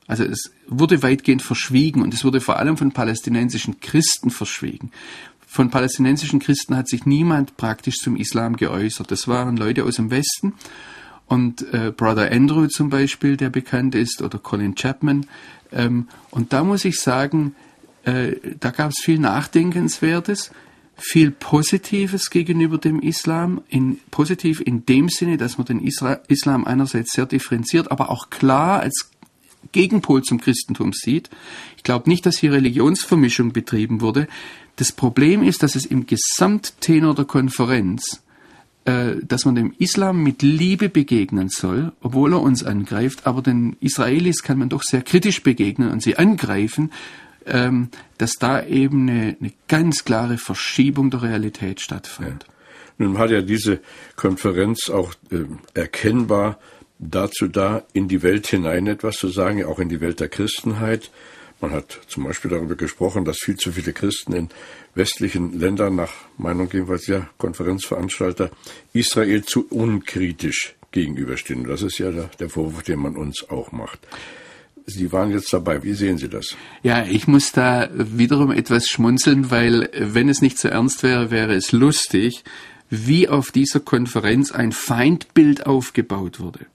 Also 0.07 0.24
es 0.24 0.50
wurde 0.67 1.03
weitgehend 1.03 1.43
verschwiegen 1.43 2.01
und 2.01 2.15
es 2.15 2.25
wurde 2.25 2.41
vor 2.41 2.57
allem 2.57 2.77
von 2.77 2.93
palästinensischen 2.93 3.79
Christen 3.79 4.31
verschwiegen. 4.31 4.89
Von 5.45 5.69
palästinensischen 5.69 6.39
Christen 6.39 6.75
hat 6.75 6.89
sich 6.89 7.05
niemand 7.05 7.57
praktisch 7.57 7.98
zum 7.98 8.15
Islam 8.15 8.55
geäußert. 8.55 9.12
Das 9.12 9.27
waren 9.27 9.55
Leute 9.55 9.83
aus 9.83 9.98
dem 9.98 10.10
Westen 10.10 10.55
und 11.27 11.74
äh, 11.74 11.92
Brother 11.96 12.32
Andrew 12.32 12.68
zum 12.68 12.89
Beispiel, 12.89 13.38
der 13.38 13.50
bekannt 13.50 13.96
ist, 13.96 14.22
oder 14.22 14.38
Colin 14.39 14.75
Chapman. 14.75 15.25
Ähm, 15.72 16.08
und 16.32 16.53
da 16.53 16.63
muss 16.63 16.86
ich 16.86 17.00
sagen, 17.00 17.56
äh, 18.03 18.36
da 18.60 18.72
gab 18.72 18.92
es 18.92 19.03
viel 19.03 19.20
Nachdenkenswertes, 19.20 20.51
viel 20.96 21.32
Positives 21.32 22.30
gegenüber 22.30 22.77
dem 22.77 23.00
Islam, 23.00 23.62
in, 23.70 24.00
positiv 24.12 24.62
in 24.62 24.86
dem 24.86 25.10
Sinne, 25.10 25.38
dass 25.38 25.58
man 25.58 25.65
den 25.65 25.80
Isra 25.80 26.20
Islam 26.27 26.65
einerseits 26.65 27.13
sehr 27.13 27.25
differenziert, 27.25 27.92
aber 27.92 28.10
auch 28.10 28.30
klar 28.30 28.82
als 28.82 29.10
Gegenpol 29.72 30.22
zum 30.24 30.39
Christentum 30.39 30.94
sieht. 30.94 31.30
Ich 31.77 31.84
glaube 31.84 32.10
nicht, 32.10 32.25
dass 32.25 32.38
hier 32.38 32.51
Religionsvermischung 32.51 33.53
betrieben 33.53 34.01
wurde. 34.01 34.27
Das 34.75 34.92
Problem 34.92 35.44
ist, 35.44 35.63
dass 35.63 35.75
es 35.75 35.86
im 35.86 36.06
Gesamttenor 36.06 37.15
der 37.15 37.25
Konferenz 37.25 38.23
dass 38.86 39.46
man 39.46 39.56
dem 39.56 39.74
Islam 39.78 40.24
mit 40.24 40.42
Liebe 40.42 40.90
begegnen 40.90 41.48
soll, 41.48 41.94
obwohl 42.02 42.34
er 42.34 42.42
uns 42.42 42.66
angreift, 42.66 43.25
aber 43.25 43.42
den 43.42 43.78
Israelis 43.80 44.44
kann 44.44 44.60
man 44.60 44.68
doch 44.68 44.84
sehr 44.84 45.02
kritisch 45.02 45.42
begegnen 45.42 45.90
und 45.90 46.04
sie 46.04 46.18
angreifen, 46.18 46.92
ähm, 47.46 47.90
dass 48.18 48.34
da 48.34 48.63
eben 48.66 49.10
eine, 49.10 49.38
eine, 49.40 49.54
ganz 49.68 50.06
klare 50.06 50.38
Verschiebung 50.38 51.12
der 51.12 51.24
Realität 51.24 51.82
stattfand. 51.82 52.44
Ja. 52.44 52.54
Nun 52.98 53.18
hat 53.18 53.32
ja 53.32 53.42
diese 53.42 53.80
Konferenz 54.16 54.90
auch 54.90 55.13
äh, 55.32 55.46
erkennbar 55.74 56.60
dazu 57.00 57.48
da, 57.48 57.84
in 57.94 58.08
die 58.08 58.22
Welt 58.22 58.48
hinein 58.48 58.88
etwas 58.88 59.16
zu 59.16 59.30
sagen, 59.30 59.63
auch 59.66 59.80
in 59.80 59.90
die 59.90 60.02
Welt 60.02 60.20
der 60.20 60.30
Christenheit. 60.30 61.10
Man 61.63 61.72
hat 61.72 61.98
zum 62.08 62.25
Beispiel 62.25 62.51
darüber 62.51 62.75
gesprochen, 62.75 63.24
dass 63.24 63.38
viel 63.38 63.55
zu 63.55 63.72
viele 63.72 63.93
Christen 63.93 64.34
in 64.34 64.50
westlichen 64.96 65.58
Ländern, 65.58 65.96
nach 65.96 66.12
Meinung 66.38 66.67
jedenfalls 66.74 67.05
der 67.05 67.29
Konferenzveranstalter, 67.38 68.51
Israel 68.91 69.46
zu 69.46 69.65
unkritisch 69.70 70.75
gegenüberstehen. 70.91 71.63
Das 71.63 71.82
ist 71.82 72.00
ja 72.00 72.12
der, 72.12 72.50
Vorwurf, 72.50 72.84
den 72.84 73.00
man 73.00 73.15
uns 73.15 73.50
auch 73.50 73.72
macht. 73.72 74.00
Sie 74.88 75.13
waren 75.13 75.32
jetzt 75.32 75.53
dabei. 75.53 75.82
Wie 75.84 75.93
sehen 75.93 76.17
Sie 76.17 76.27
das? 76.27 76.58
Ja, 76.82 77.05
ich 77.05 77.29
muss 77.29 77.53
da 77.53 77.88
wiederum 77.93 78.51
etwas 78.51 78.88
schmunzeln, 78.89 79.50
weil 79.50 79.89
wenn 79.98 80.27
es 80.27 80.41
nicht 80.41 80.60
so 80.60 80.67
ernst 80.67 81.01
wäre, 81.01 81.32
wäre 81.32 81.53
es 81.53 81.72
lustig, 81.72 82.43
wie 82.89 83.29
auf 83.29 83.51
dieser 83.51 83.79
Konferenz 83.79 84.51
ein 84.51 84.74
Feindbild 84.74 85.65
aufgebaut 85.65 86.41
wurde. 86.41 86.65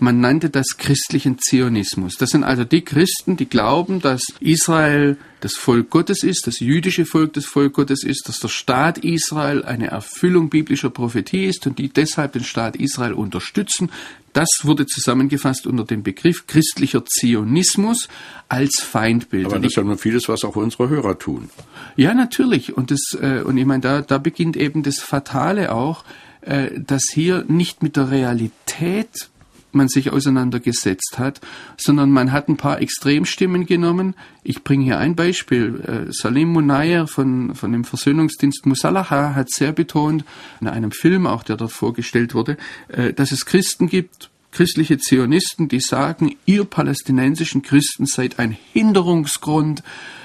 Man 0.00 0.20
nannte 0.20 0.48
das 0.48 0.76
christlichen 0.76 1.38
Zionismus. 1.38 2.14
Das 2.16 2.30
sind 2.30 2.44
also 2.44 2.64
die 2.64 2.82
Christen, 2.82 3.36
die 3.36 3.48
glauben, 3.48 4.00
dass 4.00 4.22
Israel 4.40 5.16
das 5.40 5.54
Volk 5.54 5.90
Gottes 5.90 6.22
ist, 6.22 6.46
das 6.46 6.60
jüdische 6.60 7.04
Volk 7.04 7.32
das 7.32 7.46
Volk 7.46 7.74
Gottes 7.74 8.04
ist, 8.04 8.28
dass 8.28 8.38
der 8.40 8.48
Staat 8.48 8.98
Israel 8.98 9.64
eine 9.64 9.88
Erfüllung 9.88 10.50
biblischer 10.50 10.90
Prophetie 10.90 11.46
ist 11.46 11.66
und 11.66 11.78
die 11.78 11.88
deshalb 11.88 12.32
den 12.32 12.44
Staat 12.44 12.76
Israel 12.76 13.12
unterstützen. 13.12 13.90
Das 14.32 14.48
wurde 14.62 14.86
zusammengefasst 14.86 15.66
unter 15.66 15.84
dem 15.84 16.02
Begriff 16.02 16.46
christlicher 16.46 17.04
Zionismus 17.04 18.08
als 18.48 18.80
Feindbild. 18.80 19.46
Aber 19.46 19.58
das 19.58 19.72
ist 19.72 19.76
ja 19.76 19.82
nur 19.82 19.98
vieles, 19.98 20.28
was 20.28 20.44
auch 20.44 20.56
unsere 20.56 20.88
Hörer 20.88 21.18
tun. 21.18 21.50
Ja, 21.96 22.14
natürlich. 22.14 22.76
Und 22.76 22.90
das, 22.90 23.16
äh, 23.20 23.42
und 23.42 23.56
ich 23.56 23.66
meine, 23.66 23.80
da, 23.80 24.00
da 24.02 24.18
beginnt 24.18 24.56
eben 24.56 24.82
das 24.82 25.00
Fatale 25.00 25.72
auch, 25.72 26.04
äh, 26.42 26.70
dass 26.78 27.04
hier 27.12 27.44
nicht 27.48 27.82
mit 27.82 27.96
der 27.96 28.10
Realität 28.10 29.30
man 29.72 29.88
sich 29.88 30.10
auseinandergesetzt 30.10 31.18
hat, 31.18 31.40
sondern 31.76 32.10
man 32.10 32.32
hat 32.32 32.48
ein 32.48 32.56
paar 32.56 32.80
Extremstimmen 32.80 33.66
genommen. 33.66 34.14
Ich 34.42 34.64
bringe 34.64 34.84
hier 34.84 34.98
ein 34.98 35.14
Beispiel. 35.14 36.06
Äh, 36.08 36.12
Salim 36.12 36.48
Munayer 36.48 37.06
von, 37.06 37.54
von 37.54 37.72
dem 37.72 37.84
Versöhnungsdienst 37.84 38.66
Musalaha 38.66 39.34
hat 39.34 39.50
sehr 39.50 39.72
betont, 39.72 40.24
in 40.60 40.68
einem 40.68 40.90
Film 40.90 41.26
auch, 41.26 41.42
der 41.42 41.56
dort 41.56 41.72
vorgestellt 41.72 42.34
wurde, 42.34 42.56
äh, 42.88 43.12
dass 43.12 43.32
es 43.32 43.46
Christen 43.46 43.88
gibt, 43.88 44.30
christliche 44.50 44.98
Zionisten, 44.98 45.68
die 45.68 45.80
sagen, 45.80 46.36
ihr 46.46 46.64
palästinensischen 46.64 47.62
Christen 47.62 48.06
seid 48.06 48.38
ein 48.38 48.56
Hinderungsgrund, 48.72 49.82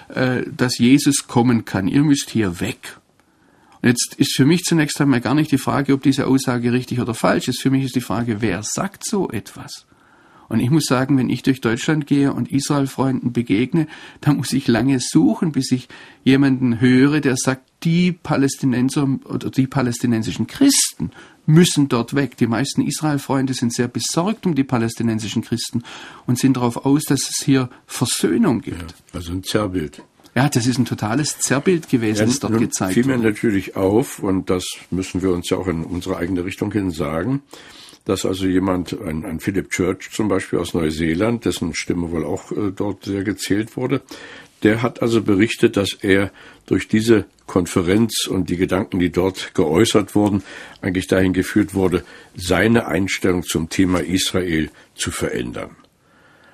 äh, 0.10 0.44
dass 0.56 0.78
Jesus 0.78 1.28
kommen 1.28 1.66
kann. 1.66 1.88
Ihr 1.88 2.04
müsst 2.04 2.30
hier 2.30 2.60
weg. 2.60 2.98
Jetzt 3.84 4.16
ist 4.18 4.34
für 4.36 4.46
mich 4.46 4.64
zunächst 4.64 5.00
einmal 5.02 5.20
gar 5.20 5.36
nicht 5.36 5.52
die 5.52 5.58
Frage, 5.58 5.94
ob 5.94 6.02
diese 6.02 6.26
Aussage 6.26 6.72
richtig 6.72 7.02
oder 7.02 7.14
falsch 7.14 7.50
ist. 7.50 7.62
Für 7.62 7.70
mich 7.70 7.84
ist 7.84 7.96
die 7.96 8.02
Frage, 8.02 8.42
wer 8.42 8.64
sagt 8.64 9.06
so 9.06 9.30
etwas? 9.30 9.86
Und 10.48 10.60
ich 10.60 10.70
muss 10.70 10.86
sagen, 10.86 11.18
wenn 11.18 11.30
ich 11.30 11.44
durch 11.44 11.62
Deutschland 11.62 12.08
gehe 12.08 12.32
und 12.32 12.52
Israel-Freunden 12.52 13.34
begegne, 13.34 13.88
dann 14.22 14.38
muss 14.38 14.54
ich 14.54 14.68
lange 14.68 15.00
suchen, 15.00 15.52
bis 15.52 15.72
ich 15.72 15.90
jemanden 16.24 16.80
höre, 16.80 17.22
der 17.22 17.36
sagt, 17.36 17.70
die 17.84 18.12
Palästinenser 18.12 19.20
oder 19.26 19.50
die 19.50 19.68
palästinensischen 19.68 20.48
Christen 20.48 21.12
müssen 21.46 21.90
dort 21.90 22.14
weg. 22.14 22.38
Die 22.38 22.48
meisten 22.48 22.82
Israel-Freunde 22.82 23.54
sind 23.54 23.74
sehr 23.74 23.88
besorgt 23.90 24.46
um 24.46 24.56
die 24.56 24.64
palästinensischen 24.64 25.42
Christen 25.42 25.84
und 26.26 26.40
sind 26.40 26.56
darauf 26.56 26.86
aus, 26.86 27.04
dass 27.04 27.30
es 27.30 27.44
hier 27.44 27.70
Versöhnung 27.86 28.62
gibt. 28.62 28.92
Ja, 28.92 28.98
also 29.14 29.34
ein 29.34 29.44
Zerrbild. 29.44 30.04
Ja, 30.36 30.50
das 30.50 30.66
ist 30.66 30.80
ein 30.80 30.86
totales 30.86 31.38
Zerrbild 31.38 31.90
gewesen, 31.90 32.22
ja, 32.22 32.26
das 32.26 32.40
dort 32.40 32.58
gezeigt 32.58 32.94
fiel 32.94 33.06
mir 33.06 33.18
natürlich 33.18 33.76
auf, 33.76 34.20
und 34.20 34.50
das 34.50 34.66
müssen 34.90 35.22
wir 35.22 35.32
uns 35.32 35.50
ja 35.50 35.58
auch 35.58 35.68
in 35.68 35.84
unsere 35.84 36.18
eigene 36.18 36.44
Richtung 36.44 36.72
hin 36.72 36.90
sagen, 36.90 37.44
dass 38.06 38.26
also 38.26 38.48
jemand, 38.48 39.00
ein, 39.00 39.26
ein 39.26 39.40
Philip 39.40 39.70
Church 39.70 40.10
zum 40.12 40.28
Beispiel 40.28 40.60
aus 40.60 40.74
Neuseeland, 40.74 41.46
dessen 41.46 41.74
Stimme 41.76 42.12
wohl 42.12 42.26
auch 42.26 42.52
äh, 42.52 42.72
dort 42.76 43.06
sehr 43.06 43.24
gezählt 43.24 43.78
wurde, 43.78 44.02
der 44.64 44.82
hat 44.82 45.02
also 45.02 45.22
berichtet, 45.22 45.78
dass 45.78 45.94
er 45.94 46.32
durch 46.66 46.88
diese 46.88 47.26
Konferenz 47.46 48.28
und 48.28 48.50
die 48.50 48.58
Gedanken, 48.58 49.00
die 49.00 49.12
dort 49.12 49.54
geäußert 49.54 50.16
wurden, 50.16 50.44
eigentlich 50.82 51.08
dahin 51.08 51.34
geführt 51.34 51.74
wurde, 51.74 52.04
seine 52.36 52.88
Einstellung 52.88 53.44
zum 53.44 53.70
Thema 53.70 54.00
Israel 54.00 54.70
zu 54.96 55.12
verändern. 55.12 55.76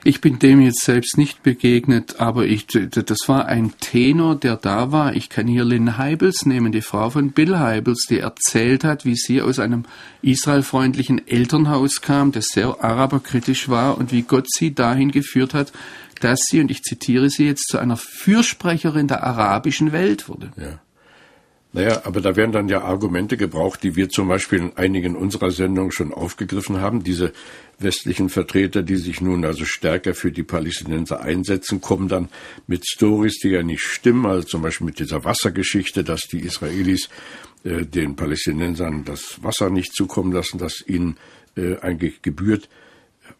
Ich 0.03 0.21
bin 0.21 0.39
dem 0.39 0.61
jetzt 0.61 0.81
selbst 0.81 1.17
nicht 1.17 1.43
begegnet, 1.43 2.19
aber 2.19 2.45
ich, 2.45 2.67
das 2.67 3.17
war 3.27 3.47
ein 3.47 3.73
Tenor, 3.81 4.35
der 4.35 4.55
da 4.55 4.91
war. 4.91 5.13
Ich 5.15 5.29
kann 5.29 5.45
hier 5.45 5.65
Lynn 5.65 5.97
Heibels 5.97 6.45
nehmen, 6.45 6.71
die 6.71 6.81
Frau 6.81 7.09
von 7.09 7.31
Bill 7.31 7.59
Heibels, 7.59 8.05
die 8.09 8.19
erzählt 8.19 8.83
hat, 8.85 9.03
wie 9.03 9.15
sie 9.15 9.41
aus 9.41 9.59
einem 9.59 9.83
israelfreundlichen 10.21 11.27
Elternhaus 11.27 12.01
kam, 12.01 12.31
das 12.31 12.47
sehr 12.47 12.81
araberkritisch 12.81 13.67
war 13.67 13.97
und 13.97 14.11
wie 14.11 14.21
Gott 14.21 14.47
sie 14.49 14.73
dahin 14.73 15.11
geführt 15.11 15.53
hat, 15.53 15.73
dass 16.21 16.39
sie, 16.47 16.61
und 16.61 16.71
ich 16.71 16.81
zitiere 16.83 17.29
sie 17.29 17.45
jetzt, 17.45 17.67
zu 17.67 17.77
einer 17.77 17.97
Fürsprecherin 17.97 19.07
der 19.07 19.23
arabischen 19.23 19.91
Welt 19.91 20.29
wurde. 20.29 20.51
Ja. 20.57 20.79
Naja, 21.71 22.01
aber 22.05 22.19
da 22.19 22.35
werden 22.35 22.51
dann 22.51 22.67
ja 22.67 22.81
Argumente 22.81 23.37
gebraucht, 23.37 23.83
die 23.83 23.95
wir 23.95 24.09
zum 24.09 24.27
Beispiel 24.27 24.59
in 24.59 24.77
einigen 24.77 25.15
unserer 25.15 25.51
Sendungen 25.51 25.91
schon 25.91 26.11
aufgegriffen 26.11 26.81
haben. 26.81 27.03
Diese 27.03 27.31
westlichen 27.77 28.29
Vertreter, 28.29 28.81
die 28.81 28.95
sich 28.95 29.21
nun 29.21 29.45
also 29.45 29.65
stärker 29.65 30.15
für 30.15 30.31
die 30.31 30.41
Palästinenser 30.41 31.21
einsetzen, 31.21 31.79
kommen 31.79 32.07
dann 32.07 32.29
mit 32.65 32.87
Stories, 32.87 33.39
die 33.39 33.49
ja 33.49 33.61
nicht 33.61 33.83
stimmen, 33.83 34.25
also 34.25 34.47
zum 34.47 34.63
Beispiel 34.63 34.85
mit 34.85 34.97
dieser 34.97 35.23
Wassergeschichte, 35.23 36.03
dass 36.03 36.21
die 36.21 36.39
Israelis 36.39 37.07
äh, 37.63 37.85
den 37.85 38.15
Palästinensern 38.15 39.05
das 39.05 39.43
Wasser 39.43 39.69
nicht 39.69 39.93
zukommen 39.93 40.31
lassen, 40.31 40.57
das 40.57 40.83
ihnen 40.87 41.17
äh, 41.55 41.77
eigentlich 41.81 42.23
gebührt. 42.23 42.67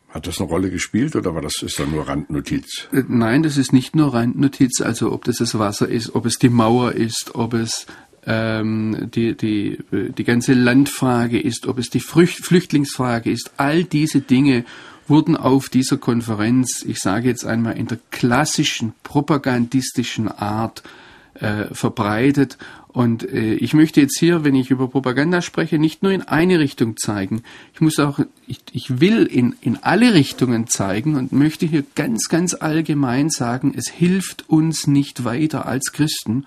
Hat 0.09 0.25
das 0.25 0.39
eine 0.39 0.49
Rolle 0.49 0.69
gespielt 0.71 1.15
oder 1.15 1.35
war 1.35 1.41
das 1.41 1.61
ist 1.61 1.79
dann 1.79 1.91
nur 1.91 2.07
Randnotiz? 2.07 2.87
Äh, 2.91 3.03
nein, 3.07 3.41
das 3.41 3.57
ist 3.57 3.73
nicht 3.73 3.95
nur 3.95 4.13
Randnotiz. 4.13 4.81
Also 4.81 5.11
ob 5.11 5.23
das 5.23 5.37
das 5.37 5.57
Wasser 5.57 5.87
ist, 5.87 6.13
ob 6.13 6.27
es 6.27 6.37
die 6.37 6.49
Mauer 6.49 6.93
ist, 6.93 7.31
ob 7.33 7.53
es 7.55 7.87
ähm, 8.25 9.09
die, 9.13 9.35
die, 9.35 9.79
die 9.91 10.23
ganze 10.23 10.53
Landfrage 10.53 11.39
ist, 11.39 11.67
ob 11.67 11.77
es 11.77 11.89
die 11.89 11.99
Flüchtlingsfrage 11.99 13.31
ist, 13.31 13.51
all 13.57 13.83
diese 13.83 14.21
Dinge 14.21 14.65
wurden 15.07 15.35
auf 15.35 15.69
dieser 15.69 15.97
Konferenz, 15.97 16.83
ich 16.87 16.99
sage 16.99 17.27
jetzt 17.27 17.45
einmal 17.45 17.77
in 17.77 17.87
der 17.87 17.99
klassischen 18.11 18.93
propagandistischen 19.03 20.27
Art 20.27 20.83
äh, 21.35 21.73
verbreitet. 21.73 22.57
Und 22.89 23.23
äh, 23.23 23.53
ich 23.53 23.73
möchte 23.73 24.01
jetzt 24.01 24.19
hier, 24.19 24.43
wenn 24.43 24.55
ich 24.55 24.71
über 24.71 24.87
Propaganda 24.87 25.41
spreche, 25.41 25.79
nicht 25.79 26.03
nur 26.03 26.11
in 26.11 26.23
eine 26.23 26.59
Richtung 26.59 26.97
zeigen. 26.97 27.43
Ich 27.73 27.81
muss 27.81 27.99
auch, 27.99 28.19
ich, 28.47 28.59
ich 28.71 28.99
will 28.99 29.25
in, 29.25 29.55
in 29.61 29.77
alle 29.81 30.13
Richtungen 30.13 30.67
zeigen 30.67 31.15
und 31.15 31.31
möchte 31.31 31.65
hier 31.65 31.83
ganz, 31.95 32.29
ganz 32.29 32.55
allgemein 32.55 33.29
sagen, 33.29 33.73
es 33.75 33.89
hilft 33.89 34.49
uns 34.49 34.87
nicht 34.87 35.23
weiter 35.23 35.65
als 35.65 35.91
Christen, 35.91 36.45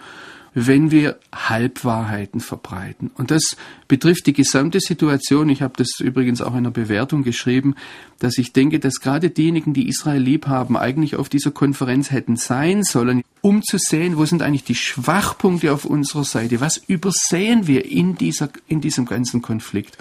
wenn 0.54 0.90
wir 0.90 1.18
Halbwahrheiten 1.34 2.40
verbreiten. 2.40 3.10
Und 3.16 3.30
das 3.30 3.56
betrifft 3.88 4.26
die 4.26 4.32
gesamte 4.32 4.80
Situation. 4.80 5.48
Ich 5.48 5.62
habe 5.62 5.74
das 5.76 5.98
übrigens 6.00 6.42
auch 6.42 6.52
in 6.52 6.58
einer 6.58 6.70
Bewertung 6.70 7.22
geschrieben, 7.22 7.74
dass 8.18 8.38
ich 8.38 8.52
denke, 8.52 8.78
dass 8.78 9.00
gerade 9.00 9.30
diejenigen, 9.30 9.72
die 9.72 9.88
Israel 9.88 10.20
lieb 10.20 10.46
haben, 10.46 10.76
eigentlich 10.76 11.16
auf 11.16 11.28
dieser 11.28 11.50
Konferenz 11.50 12.10
hätten 12.10 12.36
sein 12.36 12.82
sollen, 12.82 13.22
um 13.40 13.62
zu 13.62 13.78
sehen, 13.78 14.16
wo 14.18 14.24
sind 14.24 14.42
eigentlich 14.42 14.64
die 14.64 14.74
Schwachpunkte 14.74 15.72
auf 15.72 15.84
unserer 15.84 16.24
Seite, 16.24 16.60
was 16.60 16.76
übersehen 16.76 17.66
wir 17.66 17.90
in, 17.90 18.16
dieser, 18.16 18.50
in 18.68 18.80
diesem 18.80 19.06
ganzen 19.06 19.42
Konflikt. 19.42 19.96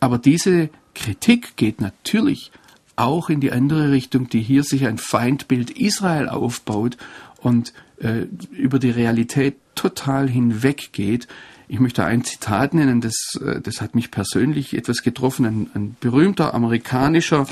Aber 0.00 0.18
diese 0.18 0.70
Kritik 0.94 1.56
geht 1.56 1.80
natürlich 1.80 2.50
auch 2.96 3.30
in 3.30 3.40
die 3.40 3.52
andere 3.52 3.90
Richtung, 3.90 4.28
die 4.28 4.40
hier 4.40 4.62
sich 4.62 4.86
ein 4.86 4.98
Feindbild 4.98 5.70
Israel 5.70 6.28
aufbaut 6.28 6.96
und 7.40 7.72
äh, 8.00 8.26
über 8.52 8.78
die 8.78 8.90
Realität 8.90 9.56
total 9.74 10.28
hinweggeht. 10.28 11.28
Ich 11.68 11.80
möchte 11.80 12.04
ein 12.04 12.24
Zitat 12.24 12.74
nennen, 12.74 13.00
das, 13.00 13.14
äh, 13.44 13.60
das 13.60 13.80
hat 13.80 13.94
mich 13.94 14.10
persönlich 14.10 14.76
etwas 14.76 15.02
getroffen. 15.02 15.46
Ein, 15.46 15.70
ein 15.74 15.96
berühmter 16.00 16.54
amerikanischer 16.54 17.46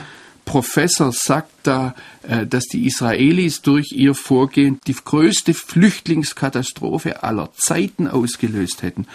Professor 0.49 1.12
sagt 1.12 1.52
da, 1.64 1.95
äh, 2.23 2.47
dass 2.47 2.64
die 2.64 2.87
Israelis 2.87 3.61
durch 3.61 3.93
ihr 3.93 4.14
Vorgehen 4.14 4.81
die 4.87 4.95
größte 4.95 5.52
Flüchtlingskatastrophe 5.52 7.23
aller 7.23 7.50
Zeiten 7.55 8.09
ausgelöst 8.09 8.83
hätten. 8.83 9.07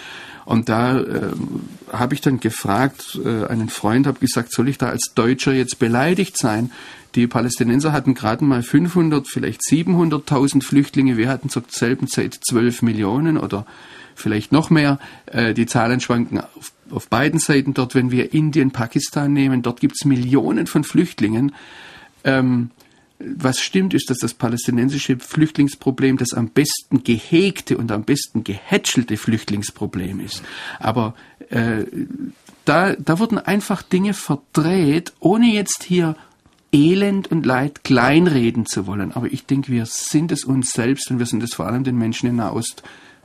Und 0.45 0.69
da 0.69 0.99
äh, 0.99 1.31
habe 1.91 2.13
ich 2.13 2.21
dann 2.21 2.39
gefragt, 2.39 3.19
äh, 3.25 3.47
einen 3.47 3.69
Freund 3.69 4.05
habe 4.05 4.19
gesagt, 4.19 4.51
soll 4.51 4.69
ich 4.69 4.77
da 4.77 4.89
als 4.89 5.13
Deutscher 5.15 5.53
jetzt 5.53 5.79
beleidigt 5.79 6.37
sein? 6.37 6.71
Die 7.15 7.25
Palästinenser 7.25 7.93
hatten 7.93 8.13
gerade 8.13 8.45
mal 8.45 8.61
500, 8.61 9.27
vielleicht 9.27 9.61
700.000 9.61 10.63
Flüchtlinge. 10.63 11.17
Wir 11.17 11.29
hatten 11.29 11.49
zur 11.49 11.63
selben 11.67 12.07
Zeit 12.07 12.37
12 12.47 12.83
Millionen 12.83 13.39
oder 13.39 13.65
vielleicht 14.13 14.51
noch 14.51 14.69
mehr. 14.69 14.99
Äh, 15.25 15.55
die 15.55 15.65
Zahlen 15.65 15.99
schwanken 15.99 16.41
auf, 16.41 16.73
auf 16.93 17.09
beiden 17.09 17.39
Seiten 17.39 17.73
dort. 17.73 17.95
Wenn 17.95 18.11
wir 18.11 18.33
Indien, 18.33 18.71
Pakistan 18.71 19.33
nehmen, 19.33 19.61
dort 19.61 19.79
gibt 19.79 19.95
es 19.99 20.05
Millionen 20.05 20.67
von 20.67 20.83
Flüchtlingen. 20.83 21.53
Ähm, 22.23 22.71
was 23.19 23.59
stimmt, 23.59 23.93
ist, 23.93 24.09
dass 24.09 24.17
das 24.17 24.33
palästinensische 24.33 25.17
Flüchtlingsproblem 25.17 26.17
das 26.17 26.33
am 26.33 26.49
besten 26.49 27.03
gehegte 27.03 27.77
und 27.77 27.91
am 27.91 28.03
besten 28.03 28.43
gehätschelte 28.43 29.17
Flüchtlingsproblem 29.17 30.19
ist. 30.19 30.43
Aber 30.79 31.15
äh, 31.49 31.85
da, 32.65 32.95
da 32.95 33.19
wurden 33.19 33.37
einfach 33.37 33.81
Dinge 33.81 34.13
verdreht, 34.13 35.13
ohne 35.19 35.53
jetzt 35.53 35.83
hier 35.83 36.15
Elend 36.71 37.31
und 37.31 37.45
Leid 37.45 37.83
kleinreden 37.83 38.65
zu 38.65 38.87
wollen. 38.87 39.11
Aber 39.11 39.31
ich 39.31 39.45
denke, 39.45 39.71
wir 39.71 39.85
sind 39.85 40.31
es 40.31 40.43
uns 40.43 40.71
selbst 40.71 41.11
und 41.11 41.19
wir 41.19 41.27
sind 41.27 41.43
es 41.43 41.53
vor 41.53 41.67
allem 41.67 41.83
den 41.83 41.97
Menschen 41.97 42.27
in 42.27 42.37
Nahost 42.37 42.83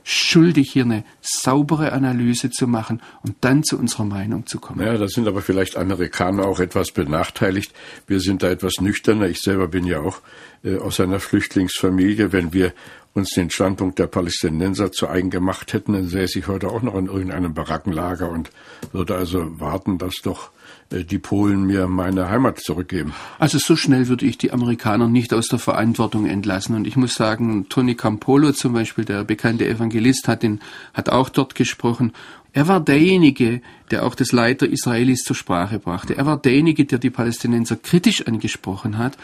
schuldig, 0.09 0.71
hier 0.71 0.85
eine 0.85 1.03
saubere 1.21 1.91
Analyse 1.91 2.49
zu 2.49 2.67
machen 2.67 3.01
und 3.21 3.35
dann 3.41 3.63
zu 3.63 3.77
unserer 3.77 4.05
Meinung 4.05 4.47
zu 4.47 4.59
kommen. 4.59 4.83
Ja, 4.83 4.97
da 4.97 5.07
sind 5.07 5.27
aber 5.27 5.41
vielleicht 5.41 5.77
Amerikaner 5.77 6.45
auch 6.47 6.59
etwas 6.59 6.91
benachteiligt. 6.91 7.73
Wir 8.07 8.19
sind 8.19 8.41
da 8.41 8.49
etwas 8.49 8.81
nüchterner. 8.81 9.27
Ich 9.27 9.39
selber 9.39 9.67
bin 9.67 9.85
ja 9.85 9.99
auch 9.99 10.21
äh, 10.63 10.77
aus 10.77 10.99
einer 10.99 11.19
Flüchtlingsfamilie. 11.19 12.31
Wenn 12.31 12.53
wir 12.53 12.73
uns 13.13 13.31
den 13.31 13.49
Standpunkt 13.49 13.99
der 13.99 14.07
Palästinenser 14.07 14.91
zu 14.91 15.07
eigen 15.07 15.29
gemacht 15.29 15.73
hätten, 15.73 15.93
dann 15.93 16.07
säße 16.07 16.39
ich 16.39 16.47
heute 16.47 16.69
auch 16.69 16.81
noch 16.81 16.95
in 16.95 17.05
irgendeinem 17.05 17.53
Barackenlager 17.53 18.29
und 18.29 18.49
würde 18.91 19.15
also 19.15 19.59
warten, 19.59 19.97
dass 19.97 20.15
doch 20.23 20.51
die 20.91 21.19
Polen 21.19 21.65
mir 21.65 21.87
meine 21.87 22.29
Heimat 22.29 22.59
zurückgeben. 22.59 23.13
Also 23.37 23.59
so 23.59 23.75
schnell 23.75 24.07
würde 24.07 24.25
ich 24.25 24.37
die 24.37 24.51
Amerikaner 24.51 25.07
nicht 25.07 25.33
aus 25.33 25.47
der 25.47 25.59
Verantwortung 25.59 26.25
entlassen. 26.25 26.75
Und 26.75 26.87
ich 26.87 26.95
muss 26.95 27.13
sagen, 27.13 27.67
Tony 27.69 27.95
Campolo 27.95 28.51
zum 28.53 28.73
Beispiel, 28.73 29.05
der 29.05 29.23
bekannte 29.23 29.67
Evangelist, 29.67 30.27
hat, 30.27 30.41
den, 30.41 30.61
hat 30.93 31.09
auch 31.09 31.29
dort 31.29 31.53
gesprochen. 31.53 32.13
Er 32.53 32.67
war 32.67 32.79
derjenige, 32.79 33.61
der 33.91 34.03
auch 34.03 34.15
das 34.15 34.31
Leid 34.31 34.61
der 34.61 34.71
Israelis 34.71 35.23
zur 35.23 35.35
Sprache 35.35 35.77
brachte. 35.77 36.17
Er 36.17 36.25
war 36.25 36.37
derjenige, 36.37 36.85
der 36.85 36.97
die 36.97 37.11
Palästinenser 37.11 37.75
kritisch 37.75 38.25
angesprochen 38.25 38.97
hat. 38.97 39.17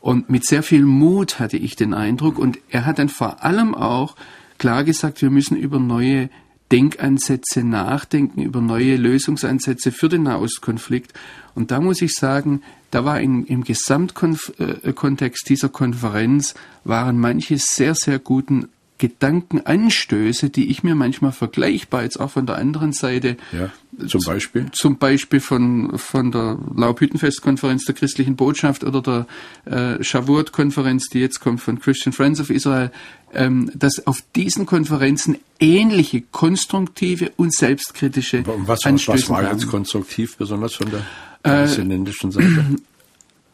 Und 0.00 0.30
mit 0.30 0.46
sehr 0.46 0.62
viel 0.62 0.84
Mut 0.84 1.40
hatte 1.40 1.56
ich 1.56 1.74
den 1.74 1.94
Eindruck. 1.94 2.38
Und 2.38 2.58
er 2.70 2.86
hat 2.86 3.00
dann 3.00 3.08
vor 3.08 3.44
allem 3.44 3.74
auch 3.74 4.14
klar 4.58 4.84
gesagt, 4.84 5.20
wir 5.20 5.30
müssen 5.30 5.56
über 5.56 5.80
neue 5.80 6.30
Denkansätze 6.70 7.64
nachdenken, 7.64 8.42
über 8.42 8.60
neue 8.60 8.96
Lösungsansätze 8.96 9.92
für 9.92 10.08
den 10.08 10.24
Nahostkonflikt. 10.24 11.12
Und 11.54 11.70
da 11.70 11.80
muss 11.80 12.02
ich 12.02 12.14
sagen, 12.14 12.62
da 12.90 13.04
war 13.04 13.20
in, 13.20 13.44
im 13.46 13.64
Gesamtkontext 13.64 14.52
äh, 14.60 15.48
dieser 15.48 15.68
Konferenz 15.68 16.54
waren 16.84 17.18
manche 17.18 17.58
sehr, 17.58 17.94
sehr 17.94 18.18
guten 18.18 18.68
Gedankenanstöße, 18.98 20.50
die 20.50 20.70
ich 20.70 20.82
mir 20.82 20.94
manchmal 20.94 21.32
vergleichbar 21.32 22.02
jetzt 22.02 22.18
auch 22.18 22.30
von 22.30 22.46
der 22.46 22.56
anderen 22.56 22.92
Seite. 22.92 23.36
Ja, 23.52 23.70
zum 24.06 24.20
Beispiel? 24.24 24.66
Zum 24.72 24.98
Beispiel 24.98 25.40
von, 25.40 25.98
von 25.98 26.30
der 26.30 26.58
Laubhüttenfest-Konferenz 26.76 27.84
der 27.84 27.94
christlichen 27.94 28.36
Botschaft 28.36 28.84
oder 28.84 29.26
der 29.66 29.98
äh, 29.98 30.02
Shavuot-Konferenz, 30.02 31.08
die 31.08 31.20
jetzt 31.20 31.40
kommt 31.40 31.60
von 31.60 31.80
Christian 31.80 32.12
Friends 32.12 32.40
of 32.40 32.50
Israel, 32.50 32.90
ähm, 33.34 33.70
dass 33.74 34.06
auf 34.06 34.22
diesen 34.36 34.66
Konferenzen 34.66 35.38
ähnliche 35.60 36.22
konstruktive 36.22 37.32
und 37.36 37.54
selbstkritische 37.54 38.44
was, 38.66 38.84
Anstöße 38.84 39.22
Was 39.22 39.30
war 39.30 39.52
jetzt 39.52 39.68
konstruktiv, 39.68 40.36
besonders 40.36 40.74
von 40.74 40.90
der 40.90 41.00
äh, 41.00 41.02
palästinensischen 41.42 42.30
Seite? 42.30 42.64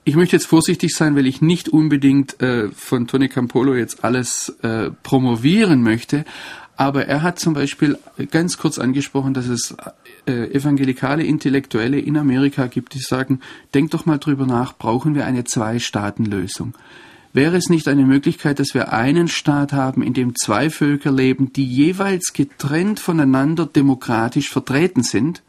Ich 0.06 0.16
möchte 0.16 0.36
jetzt 0.36 0.46
vorsichtig 0.46 0.94
sein, 0.94 1.16
weil 1.16 1.26
ich 1.26 1.40
nicht 1.40 1.70
unbedingt 1.70 2.38
äh, 2.42 2.68
von 2.72 3.06
Tony 3.06 3.30
Campolo 3.30 3.74
jetzt 3.74 4.04
alles 4.04 4.54
äh, 4.60 4.90
promovieren 5.02 5.82
möchte. 5.82 6.26
Aber 6.76 7.06
er 7.06 7.22
hat 7.22 7.38
zum 7.38 7.54
Beispiel 7.54 7.98
ganz 8.30 8.58
kurz 8.58 8.78
angesprochen, 8.78 9.32
dass 9.32 9.46
es 9.46 9.76
äh, 10.26 10.52
evangelikale 10.52 11.24
Intellektuelle 11.24 12.00
in 12.00 12.16
Amerika 12.16 12.66
gibt, 12.66 12.94
die 12.94 12.98
sagen, 12.98 13.40
denkt 13.74 13.94
doch 13.94 14.06
mal 14.06 14.18
drüber 14.18 14.46
nach, 14.46 14.76
brauchen 14.76 15.14
wir 15.14 15.24
eine 15.24 15.44
Zwei-Staaten-Lösung? 15.44 16.74
Wäre 17.32 17.56
es 17.56 17.68
nicht 17.68 17.88
eine 17.88 18.04
Möglichkeit, 18.04 18.60
dass 18.60 18.74
wir 18.74 18.92
einen 18.92 19.26
Staat 19.26 19.72
haben, 19.72 20.02
in 20.02 20.14
dem 20.14 20.34
zwei 20.36 20.70
Völker 20.70 21.10
leben, 21.10 21.52
die 21.52 21.66
jeweils 21.66 22.32
getrennt 22.32 23.00
voneinander 23.00 23.66
demokratisch 23.66 24.50
vertreten 24.50 25.02
sind, 25.02 25.42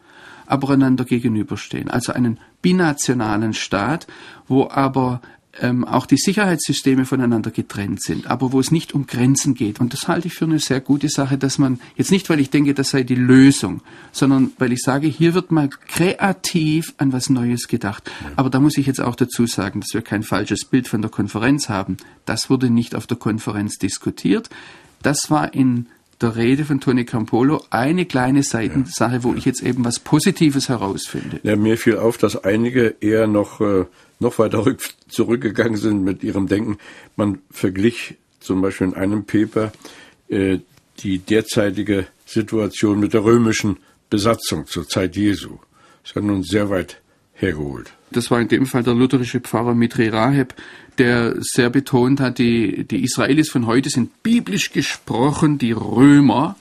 aber 0.48 0.72
einander 0.72 1.06
gegenüberstehen? 1.06 1.90
Also 1.90 2.12
einen 2.14 2.40
binationalen 2.64 3.54
Staat, 3.54 4.08
wo 4.48 4.68
aber 4.68 5.22
ähm, 5.62 5.86
auch 5.86 6.06
die 6.06 6.18
Sicherheitssysteme 6.18 7.06
voneinander 7.06 7.52
getrennt 7.52 8.02
sind, 8.02 8.28
aber 8.28 8.52
wo 8.52 8.60
es 8.60 8.72
nicht 8.72 8.94
um 8.94 9.08
Grenzen 9.08 9.54
geht. 9.54 9.80
Und 9.80 9.94
das 9.94 10.08
halte 10.08 10.28
ich 10.28 10.34
für 10.34 10.46
eine 10.46 10.60
sehr 10.60 10.82
gute 10.82 11.10
Sache, 11.10 11.38
dass 11.38 11.58
man 11.58 11.80
jetzt 11.96 12.12
nicht, 12.12 12.30
weil 12.30 12.40
ich 12.40 12.50
denke, 12.50 12.74
das 12.74 12.90
sei 12.90 13.04
die 13.04 13.16
Lösung, 13.16 13.82
sondern 14.12 14.52
weil 14.58 14.72
ich 14.72 14.82
sage, 14.82 15.08
hier 15.08 15.34
wird 15.34 15.52
mal 15.52 15.70
kreativ 15.70 16.94
an 16.98 17.14
was 17.14 17.30
Neues 17.30 17.68
gedacht. 17.68 18.12
Aber 18.36 18.50
da 18.50 18.60
muss 18.60 18.78
ich 18.78 18.86
jetzt 18.86 19.02
auch 19.02 19.16
dazu 19.16 19.46
sagen, 19.46 19.82
dass 19.82 19.94
wir 19.94 20.02
kein 20.02 20.24
falsches 20.24 20.66
Bild 20.66 20.88
von 20.88 21.02
der 21.02 21.12
Konferenz 21.12 21.70
haben. 21.70 21.98
Das 22.26 22.50
wurde 22.50 22.70
nicht 22.70 22.96
auf 22.96 23.08
der 23.08 23.18
Konferenz 23.18 23.78
diskutiert. 23.78 24.50
Das 25.02 25.30
war 25.30 25.54
in 25.54 25.88
der 26.22 26.36
Rede 26.36 26.66
von 26.66 26.80
Tony 26.80 27.06
Campolo 27.06 27.64
eine 27.70 28.06
kleine 28.06 28.44
Seitensache, 28.44 29.24
wo 29.24 29.34
ich 29.34 29.46
jetzt 29.46 29.62
eben 29.62 29.84
was 29.84 30.00
Positives 30.00 30.70
herausfinde. 30.70 31.40
Ja, 31.44 31.56
mir 31.56 31.78
fiel 31.78 31.98
auf, 31.98 32.18
dass 32.18 32.38
einige 32.38 32.96
eher 33.02 33.28
noch 33.28 33.60
äh, 33.60 33.86
noch 34.20 34.40
weiter 34.40 34.66
rück, 34.66 34.82
zurückgegangen 35.08 35.78
sind 35.78 36.04
mit 36.04 36.24
ihrem 36.24 36.48
Denken. 36.48 36.78
Man 37.16 37.40
verglich 37.52 38.16
zum 38.40 38.62
Beispiel 38.62 38.88
in 38.88 38.94
einem 38.94 39.26
Paper 39.26 39.72
äh, 40.30 40.60
die 41.00 41.20
derzeitige 41.20 42.08
Situation 42.26 43.00
mit 43.00 43.14
der 43.14 43.24
römischen 43.24 43.78
Besatzung 44.10 44.68
zur 44.68 44.88
Zeit 44.88 45.16
Jesu. 45.16 45.58
Das 46.04 46.14
ja 46.14 46.22
nun 46.22 46.44
sehr 46.44 46.70
weit 46.70 47.02
hergeholt. 47.34 47.92
Das 48.12 48.32
war 48.32 48.40
in 48.40 48.48
dem 48.48 48.66
Fall 48.66 48.84
der 48.84 48.94
lutherische 48.94 49.42
Pfarrer 49.42 49.76
Mitri 49.76 50.08
Raheb, 50.08 50.54
der 50.98 51.36
sehr 51.40 51.70
betont 51.70 52.22
hat, 52.22 52.38
die, 52.38 52.86
die 52.86 53.04
Israelis 53.04 53.50
von 53.50 53.66
heute 53.66 53.90
sind 53.90 54.24
biblisch 54.24 54.72
gesprochen 54.72 55.58
die 55.58 55.74
Römer 55.74 56.56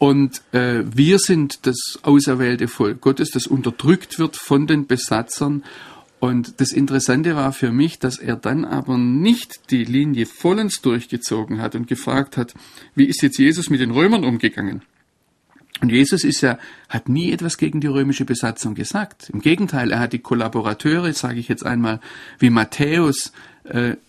und 0.00 0.40
äh, 0.52 0.82
wir 0.84 1.18
sind 1.18 1.66
das 1.66 1.98
auserwählte 2.02 2.68
Volk 2.68 3.02
Gottes, 3.02 3.32
das 3.32 3.46
unterdrückt 3.46 4.18
wird 4.18 4.34
von 4.36 4.66
den 4.66 4.86
Besatzern. 4.86 5.62
Und 6.20 6.60
das 6.60 6.72
Interessante 6.72 7.34
war 7.34 7.52
für 7.52 7.72
mich, 7.72 7.98
dass 7.98 8.18
er 8.18 8.36
dann 8.36 8.66
aber 8.66 8.98
nicht 8.98 9.70
die 9.70 9.84
Linie 9.84 10.26
vollends 10.26 10.82
durchgezogen 10.82 11.62
hat 11.62 11.74
und 11.74 11.88
gefragt 11.88 12.36
hat, 12.36 12.54
wie 12.94 13.06
ist 13.06 13.22
jetzt 13.22 13.38
Jesus 13.38 13.70
mit 13.70 13.80
den 13.80 13.90
Römern 13.90 14.24
umgegangen? 14.24 14.82
Und 15.80 15.90
Jesus 15.90 16.24
ist 16.24 16.42
ja, 16.42 16.58
hat 16.90 17.08
nie 17.08 17.32
etwas 17.32 17.56
gegen 17.56 17.80
die 17.80 17.86
römische 17.86 18.26
Besatzung 18.26 18.74
gesagt. 18.74 19.30
Im 19.30 19.40
Gegenteil, 19.40 19.92
er 19.92 19.98
hat 19.98 20.12
die 20.12 20.18
Kollaborateure, 20.18 21.10
sage 21.14 21.40
ich 21.40 21.48
jetzt 21.48 21.64
einmal, 21.64 22.00
wie 22.38 22.50
Matthäus, 22.50 23.32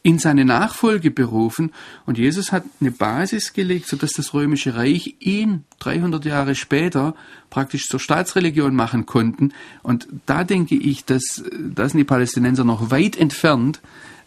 in 0.03 0.19
seine 0.19 0.45
Nachfolge 0.45 1.11
berufen. 1.11 1.71
Und 2.05 2.17
Jesus 2.17 2.51
hat 2.51 2.63
eine 2.79 2.91
Basis 2.91 3.53
gelegt, 3.53 3.87
sodass 3.87 4.13
das 4.13 4.33
römische 4.33 4.75
Reich 4.75 5.15
ihn 5.19 5.65
300 5.79 6.25
Jahre 6.25 6.55
später 6.55 7.15
praktisch 7.49 7.87
zur 7.87 7.99
Staatsreligion 7.99 8.75
machen 8.75 9.05
konnten. 9.05 9.53
Und 9.83 10.07
da 10.25 10.43
denke 10.43 10.75
ich, 10.75 11.05
dass, 11.05 11.43
da 11.59 11.87
sind 11.87 11.99
die 11.99 12.03
Palästinenser 12.05 12.63
noch 12.63 12.91
weit 12.91 13.17
entfernt, 13.17 13.81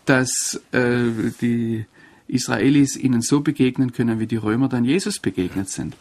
dass 0.05 0.61
äh, 0.73 1.33
die 1.41 1.87
Israelis 2.29 2.97
ihnen 2.97 3.21
so 3.21 3.41
begegnen 3.41 3.93
können, 3.93 4.21
wie 4.21 4.27
die 4.27 4.37
Römer 4.37 4.69
dann 4.69 4.85
Jesus 4.85 5.19
begegnet 5.19 5.69
sind. 5.69 5.97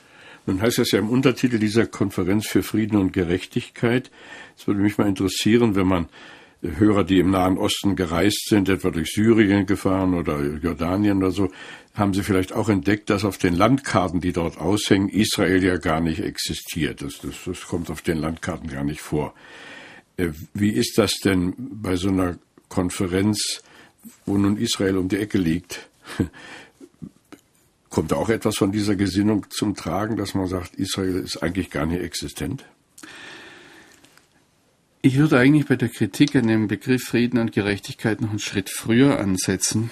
Nun 0.46 0.62
heißt 0.62 0.80
es 0.80 0.92
ja 0.92 1.00
im 1.00 1.10
Untertitel 1.10 1.58
dieser 1.58 1.86
Konferenz 1.86 2.48
für 2.48 2.64
Frieden 2.64 2.98
und 2.98 3.14
Gerechtigkeit. 3.14 4.12
Es 4.58 4.68
würde 4.68 4.82
mich 4.82 4.98
mal 4.98 5.08
interessieren, 5.08 5.76
wenn 5.76 5.88
man 5.88 6.08
Hörer, 6.64 7.04
die 7.04 7.20
im 7.20 7.32
Nahen 7.32 7.58
Osten 7.58 7.96
gereist 7.96 8.48
sind, 8.48 8.70
etwa 8.70 8.90
durch 8.90 9.12
Syrien 9.12 9.66
gefahren 9.66 10.14
oder 10.14 10.42
Jordanien 10.42 11.18
oder 11.18 11.32
so, 11.32 11.52
haben 11.94 12.14
sie 12.14 12.24
vielleicht 12.24 12.54
auch 12.54 12.70
entdeckt, 12.70 13.10
dass 13.10 13.26
auf 13.26 13.38
den 13.38 13.54
Landkarten, 13.54 14.22
die 14.22 14.32
dort 14.32 14.58
aushängen, 14.58 15.10
Israel 15.10 15.64
ja 15.64 15.78
gar 15.78 16.00
nicht 16.00 16.22
existiert. 16.22 17.02
Das, 17.02 17.20
das, 17.20 17.36
das 17.46 17.62
kommt 17.68 17.92
auf 17.92 18.02
den 18.02 18.18
Landkarten 18.18 18.70
gar 18.70 18.84
nicht 18.84 19.02
vor. 19.02 19.34
Äh, 20.18 20.30
wie 20.54 20.72
ist 20.72 20.98
das 20.98 21.20
denn 21.20 21.54
bei 21.58 21.98
so 21.98 22.08
einer 22.10 22.38
Konferenz, 22.70 23.62
wo 24.26 24.38
nun 24.38 24.58
Israel 24.58 24.98
um 24.98 25.10
die 25.10 25.18
Ecke 25.18 25.38
liegt? 25.38 25.90
Kommt 27.90 28.12
da 28.12 28.16
auch 28.16 28.30
etwas 28.30 28.58
von 28.58 28.72
dieser 28.72 28.96
Gesinnung 28.96 29.46
zum 29.52 29.76
Tragen, 29.76 30.18
dass 30.18 30.34
man 30.34 30.48
sagt, 30.48 30.76
Israel 30.76 31.20
ist 31.20 31.44
eigentlich 31.44 31.70
gar 31.70 31.86
nicht 31.86 32.02
existent? 32.02 32.66
Ich 35.06 35.18
würde 35.18 35.38
eigentlich 35.38 35.66
bei 35.66 35.76
der 35.76 35.90
Kritik 35.90 36.34
an 36.34 36.48
dem 36.48 36.70
Begriff 36.70 37.04
Frieden 37.04 37.38
und 37.38 37.52
Gerechtigkeit 37.52 38.22
noch 38.22 38.30
einen 38.30 38.40
Schritt 38.40 38.70
früher 38.70 39.20
ansetzen. 39.20 39.90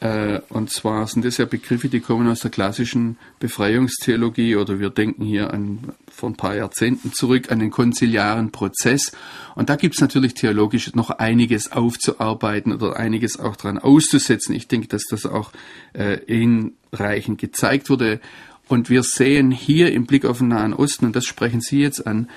Äh, 0.00 0.40
und 0.50 0.68
zwar 0.68 1.06
sind 1.06 1.24
das 1.24 1.38
ja 1.38 1.46
Begriffe, 1.46 1.88
die 1.88 2.00
kommen 2.00 2.28
aus 2.28 2.40
der 2.40 2.50
klassischen 2.50 3.16
Befreiungstheologie 3.38 4.56
oder 4.56 4.78
wir 4.78 4.90
denken 4.90 5.24
hier 5.24 5.54
an 5.54 5.94
vor 6.12 6.28
ein 6.28 6.36
paar 6.36 6.54
Jahrzehnten 6.54 7.10
zurück 7.14 7.50
an 7.50 7.58
den 7.58 7.70
konziliaren 7.70 8.52
Prozess. 8.52 9.12
Und 9.54 9.70
da 9.70 9.76
gibt 9.76 9.94
es 9.94 10.02
natürlich 10.02 10.34
theologisch 10.34 10.94
noch 10.94 11.08
einiges 11.08 11.72
aufzuarbeiten 11.72 12.74
oder 12.74 12.96
einiges 12.98 13.40
auch 13.40 13.56
dran 13.56 13.78
auszusetzen. 13.78 14.54
Ich 14.54 14.68
denke, 14.68 14.88
dass 14.88 15.04
das 15.08 15.24
auch 15.24 15.52
äh, 15.94 16.18
hinreichend 16.26 17.40
gezeigt 17.40 17.88
wurde. 17.88 18.20
Und 18.68 18.90
wir 18.90 19.04
sehen 19.04 19.52
hier 19.52 19.90
im 19.90 20.04
Blick 20.04 20.26
auf 20.26 20.38
den 20.38 20.48
Nahen 20.48 20.74
Osten, 20.74 21.06
und 21.06 21.16
das 21.16 21.24
sprechen 21.24 21.62
Sie 21.62 21.80
jetzt 21.80 22.06
an, 22.06 22.28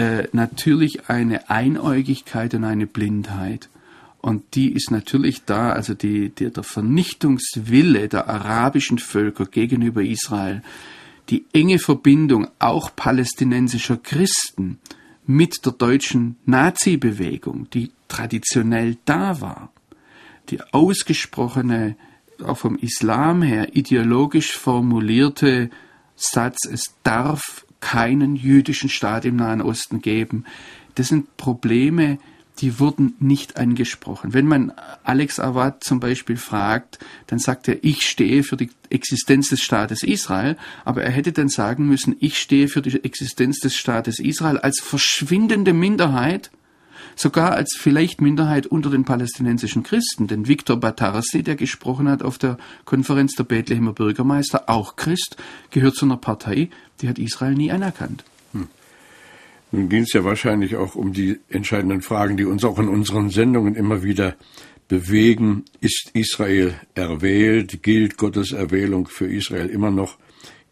äh, 0.00 0.28
natürlich 0.32 1.10
eine 1.10 1.50
Einäugigkeit 1.50 2.54
und 2.54 2.64
eine 2.64 2.86
Blindheit. 2.86 3.68
Und 4.22 4.54
die 4.54 4.72
ist 4.72 4.90
natürlich 4.90 5.44
da, 5.44 5.72
also 5.72 5.92
die, 5.92 6.30
die, 6.30 6.50
der 6.50 6.62
Vernichtungswille 6.62 8.08
der 8.08 8.26
arabischen 8.26 8.98
Völker 8.98 9.44
gegenüber 9.44 10.02
Israel, 10.02 10.62
die 11.28 11.44
enge 11.52 11.78
Verbindung 11.78 12.48
auch 12.58 12.96
palästinensischer 12.96 13.98
Christen 13.98 14.78
mit 15.26 15.66
der 15.66 15.72
deutschen 15.72 16.36
Nazi-Bewegung, 16.46 17.68
die 17.68 17.90
traditionell 18.08 18.96
da 19.04 19.42
war, 19.42 19.70
die 20.48 20.62
ausgesprochene, 20.72 21.94
auch 22.42 22.56
vom 22.56 22.76
Islam 22.76 23.42
her 23.42 23.76
ideologisch 23.76 24.52
formulierte 24.52 25.68
Satz, 26.16 26.66
es 26.66 26.94
darf 27.02 27.66
keinen 27.80 28.36
jüdischen 28.36 28.88
Staat 28.88 29.24
im 29.24 29.36
Nahen 29.36 29.62
Osten 29.62 30.00
geben. 30.00 30.44
Das 30.94 31.08
sind 31.08 31.36
Probleme, 31.36 32.18
die 32.60 32.78
wurden 32.78 33.14
nicht 33.20 33.56
angesprochen. 33.56 34.34
Wenn 34.34 34.46
man 34.46 34.72
Alex 35.02 35.40
Awad 35.40 35.82
zum 35.82 35.98
Beispiel 35.98 36.36
fragt, 36.36 36.98
dann 37.26 37.38
sagt 37.38 37.68
er, 37.68 37.82
ich 37.82 38.02
stehe 38.02 38.42
für 38.42 38.56
die 38.56 38.70
Existenz 38.90 39.48
des 39.48 39.60
Staates 39.60 40.02
Israel, 40.02 40.56
aber 40.84 41.02
er 41.02 41.10
hätte 41.10 41.32
dann 41.32 41.48
sagen 41.48 41.86
müssen, 41.86 42.16
ich 42.20 42.38
stehe 42.38 42.68
für 42.68 42.82
die 42.82 43.02
Existenz 43.02 43.60
des 43.60 43.76
Staates 43.76 44.18
Israel 44.18 44.58
als 44.58 44.80
verschwindende 44.80 45.72
Minderheit, 45.72 46.50
sogar 47.20 47.52
als 47.52 47.76
vielleicht 47.78 48.20
Minderheit 48.20 48.66
unter 48.66 48.88
den 48.90 49.04
palästinensischen 49.04 49.82
Christen. 49.82 50.26
Denn 50.26 50.48
Viktor 50.48 50.78
Batarsi, 50.78 51.42
der 51.42 51.56
gesprochen 51.56 52.08
hat 52.08 52.22
auf 52.22 52.38
der 52.38 52.56
Konferenz 52.84 53.34
der 53.34 53.44
Bethlehemer 53.44 53.92
Bürgermeister, 53.92 54.68
auch 54.68 54.96
Christ, 54.96 55.36
gehört 55.70 55.96
zu 55.96 56.06
einer 56.06 56.16
Partei, 56.16 56.70
die 57.00 57.08
hat 57.08 57.18
Israel 57.18 57.54
nie 57.54 57.70
anerkannt. 57.70 58.24
Nun 59.72 59.88
ging 59.88 60.02
es 60.02 60.12
ja 60.12 60.24
wahrscheinlich 60.24 60.76
auch 60.76 60.96
um 60.96 61.12
die 61.12 61.38
entscheidenden 61.48 62.02
Fragen, 62.02 62.36
die 62.36 62.44
uns 62.44 62.64
auch 62.64 62.78
in 62.78 62.88
unseren 62.88 63.30
Sendungen 63.30 63.76
immer 63.76 64.02
wieder 64.02 64.34
bewegen. 64.88 65.64
Ist 65.80 66.10
Israel 66.12 66.74
erwählt? 66.94 67.82
Gilt 67.82 68.16
Gottes 68.16 68.50
Erwählung 68.50 69.06
für 69.06 69.26
Israel 69.26 69.68
immer 69.68 69.92
noch? 69.92 70.16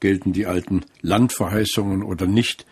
Gelten 0.01 0.33
die 0.33 0.47
alten 0.47 0.85
Landverheißungen 1.01 2.03
oder 2.03 2.27
nicht? 2.27 2.67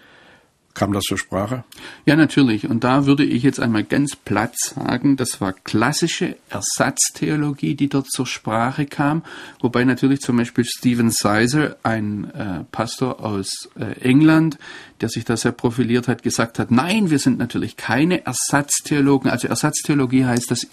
Kam 0.76 0.92
das 0.92 1.04
zur 1.04 1.16
Sprache? 1.16 1.64
Ja, 2.04 2.16
natürlich. 2.16 2.68
Und 2.68 2.84
da 2.84 3.06
würde 3.06 3.24
ich 3.24 3.42
jetzt 3.42 3.60
einmal 3.60 3.82
ganz 3.82 4.14
platt 4.14 4.54
sagen, 4.58 5.16
das 5.16 5.40
war 5.40 5.54
klassische 5.54 6.36
Ersatztheologie, 6.50 7.74
die 7.74 7.88
dort 7.88 8.10
zur 8.10 8.26
Sprache 8.26 8.84
kam. 8.84 9.22
Wobei 9.60 9.84
natürlich 9.84 10.20
zum 10.20 10.36
Beispiel 10.36 10.66
Stephen 10.66 11.10
Sizer, 11.10 11.76
ein 11.82 12.30
äh, 12.34 12.64
Pastor 12.70 13.24
aus 13.24 13.70
äh, 13.80 13.98
England, 14.02 14.58
der 15.00 15.08
sich 15.08 15.24
da 15.24 15.38
sehr 15.38 15.52
profiliert 15.52 16.08
hat, 16.08 16.22
gesagt 16.22 16.58
hat, 16.58 16.70
nein, 16.70 17.08
wir 17.08 17.20
sind 17.20 17.38
natürlich 17.38 17.78
keine 17.78 18.26
Ersatztheologen. 18.26 19.30
Also 19.30 19.48
Ersatztheologie 19.48 20.26
heißt, 20.26 20.50
dass 20.50 20.66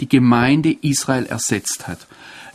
die 0.00 0.08
Gemeinde 0.08 0.74
Israel 0.80 1.26
ersetzt 1.26 1.86
hat. 1.86 2.06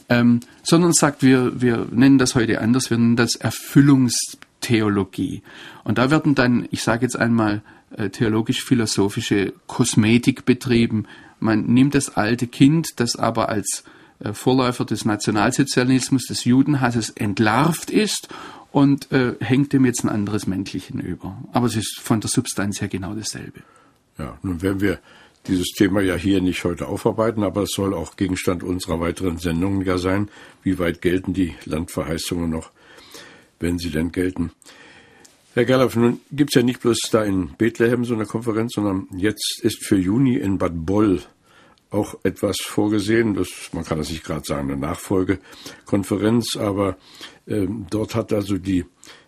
Ähm, 0.10 0.40
sondern 0.64 0.94
sagt, 0.94 1.22
wir, 1.22 1.62
wir 1.62 1.88
nennen 1.92 2.18
das 2.18 2.34
heute 2.34 2.62
anders, 2.62 2.90
wir 2.90 2.98
nennen 2.98 3.16
das 3.16 3.36
Erfüllungs 3.36 4.38
Theologie. 4.66 5.44
Und 5.84 6.00
da 6.00 6.10
werden 6.10 6.34
dann, 6.34 6.68
ich 6.72 6.82
sage 6.82 7.04
jetzt 7.04 7.18
einmal, 7.18 7.62
äh, 7.96 8.10
theologisch-philosophische 8.10 9.54
Kosmetik 9.68 10.44
betrieben. 10.46 11.06
Man 11.40 11.68
nimmt 11.68 11.94
das 11.94 12.18
alte 12.18 12.48
Kind, 12.48 13.00
das 13.00 13.16
aber 13.16 13.50
als 13.50 13.84
äh, 14.20 14.34
Vorläufer 14.34 14.84
des 14.86 15.06
Nationalsozialismus, 15.06 16.26
des 16.26 16.46
Judenhasses 16.46 17.12
entlarvt 17.12 17.92
ist 17.92 18.30
und 18.72 19.12
äh, 19.12 19.36
hängt 19.40 19.72
dem 19.72 19.86
jetzt 19.86 20.04
ein 20.04 20.10
anderes 20.10 20.48
Männchen 20.48 21.00
über. 21.00 21.38
Aber 21.54 21.68
es 21.68 21.76
ist 21.76 22.00
von 22.02 22.22
der 22.22 22.30
Substanz 22.32 22.82
her 22.82 22.88
genau 22.88 23.14
dasselbe. 23.14 23.62
Ja, 24.18 24.40
nun 24.42 24.64
werden 24.64 24.82
wir 24.82 24.98
dieses 25.48 25.68
Thema 25.78 26.02
ja 26.02 26.16
hier 26.16 26.42
nicht 26.42 26.64
heute 26.64 26.88
aufarbeiten, 26.88 27.44
aber 27.44 27.64
es 27.64 27.72
soll 27.76 27.94
auch 27.94 28.16
Gegenstand 28.16 28.64
unserer 28.64 29.00
weiteren 29.00 29.38
Sendungen 29.38 29.86
ja 29.86 30.00
sein. 30.00 30.30
Wie 30.64 30.80
weit 30.80 31.04
gelten 31.04 31.34
die 31.34 31.54
Landverheißungen 31.66 32.50
noch 32.50 32.72
wenn 33.60 33.78
sie 33.78 33.90
denn 33.90 34.12
gelten. 34.12 34.52
Herr 35.54 35.66
Gerloff, 35.66 35.96
nun 35.96 36.20
gibt 36.32 36.52
es 36.52 36.60
ja 36.60 36.64
nicht 36.64 36.82
bloß 36.82 37.00
da 37.12 37.24
in 37.24 37.56
Bethlehem 37.58 38.04
so 38.04 38.14
eine 38.14 38.26
Konferenz, 38.26 38.74
sondern 38.76 39.08
jetzt 39.16 39.62
ist 39.62 39.86
für 39.86 39.96
Juni 39.96 40.36
in 40.36 40.58
Bad 40.58 40.74
Boll 40.76 41.22
auch 41.92 42.16
etwas 42.24 42.58
vorgesehen. 42.62 43.36
Das, 43.36 43.48
man 43.72 43.86
kann 43.86 43.98
das 43.98 44.10
nicht 44.10 44.26
gerade 44.26 44.44
sagen, 44.46 44.70
eine 44.70 44.80
Nachfolgekonferenz, 44.80 46.58
aber 46.58 46.98
ähm, 47.48 47.88
dort 47.90 48.16
hat 48.16 48.34
also 48.34 48.58
die 48.58 48.86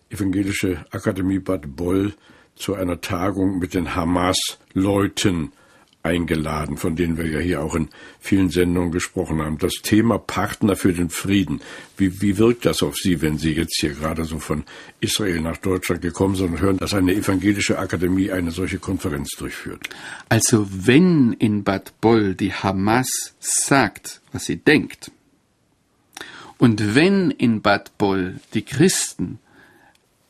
Evangelische 0.10 0.86
Akademie 0.92 1.40
Bad 1.40 1.76
Boll 1.76 2.14
zu 2.56 2.74
einer 2.76 3.00
Tagung 3.00 3.60
mit 3.60 3.74
den 3.74 3.96
Hamas-Leuten 3.96 5.52
eingeladen, 6.08 6.78
von 6.78 6.96
denen 6.96 7.18
wir 7.18 7.28
ja 7.28 7.40
hier 7.40 7.62
auch 7.62 7.76
in 7.76 7.90
vielen 8.20 8.50
Sendungen 8.50 8.92
gesprochen 8.92 9.42
haben. 9.42 9.58
Das 9.58 9.74
Thema 9.84 10.18
Partner 10.18 10.76
für 10.76 10.94
den 10.94 11.10
Frieden. 11.10 11.62
Wie, 11.98 12.22
wie 12.22 12.38
wirkt 12.38 12.66
das 12.66 12.82
auf 12.82 12.96
Sie, 12.96 13.22
wenn 13.22 13.38
Sie 13.38 13.54
jetzt 13.54 13.78
hier 13.80 13.94
gerade 13.94 14.26
so 14.26 14.40
von 14.40 14.64
Israel 15.00 15.42
nach 15.42 15.58
Deutschland 15.58 16.02
gekommen 16.02 16.36
sind 16.36 16.54
und 16.54 16.62
hören, 16.62 16.78
dass 16.78 16.94
eine 16.94 17.14
evangelische 17.14 17.78
Akademie 17.78 18.32
eine 18.32 18.52
solche 18.52 18.80
Konferenz 18.80 19.30
durchführt? 19.38 19.90
Also 20.30 20.68
wenn 20.72 21.34
in 21.34 21.64
Bad 21.64 21.94
Boll 22.02 22.34
die 22.34 22.54
Hamas 22.54 23.36
sagt, 23.40 24.22
was 24.32 24.46
sie 24.46 24.58
denkt, 24.58 25.12
Und 26.58 26.96
wenn 26.96 27.32
in 27.32 27.62
Bad 27.62 27.98
Boll 27.98 28.40
die 28.54 28.64
Christen, 28.64 29.40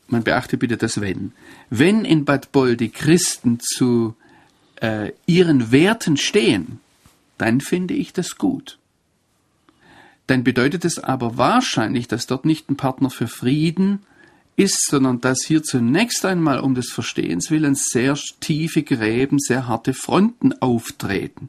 man 0.08 0.24
beachte 0.24 0.56
bitte 0.56 0.76
das 0.76 1.00
Wenn, 1.00 1.32
wenn 1.70 2.04
in 2.04 2.24
Bad 2.24 2.52
Boll 2.52 2.76
die 2.76 2.90
Christen 2.90 3.60
zu 3.60 4.14
äh, 4.80 5.12
ihren 5.26 5.72
Werten 5.72 6.16
stehen, 6.16 6.80
dann 7.36 7.60
finde 7.60 7.94
ich 7.94 8.12
das 8.12 8.36
gut. 8.36 8.78
Dann 10.26 10.44
bedeutet 10.44 10.84
es 10.84 10.98
aber 10.98 11.38
wahrscheinlich, 11.38 12.08
dass 12.08 12.26
dort 12.26 12.44
nicht 12.44 12.70
ein 12.70 12.76
Partner 12.76 13.10
für 13.10 13.28
Frieden 13.28 14.00
ist, 14.56 14.86
sondern 14.88 15.20
dass 15.20 15.44
hier 15.44 15.62
zunächst 15.62 16.24
einmal 16.24 16.60
um 16.60 16.74
des 16.74 16.90
Verstehens 16.90 17.50
willen 17.50 17.74
sehr 17.76 18.18
tiefe 18.40 18.82
Gräben, 18.82 19.38
sehr 19.38 19.68
harte 19.68 19.94
Fronten 19.94 20.52
auftreten. 20.60 21.48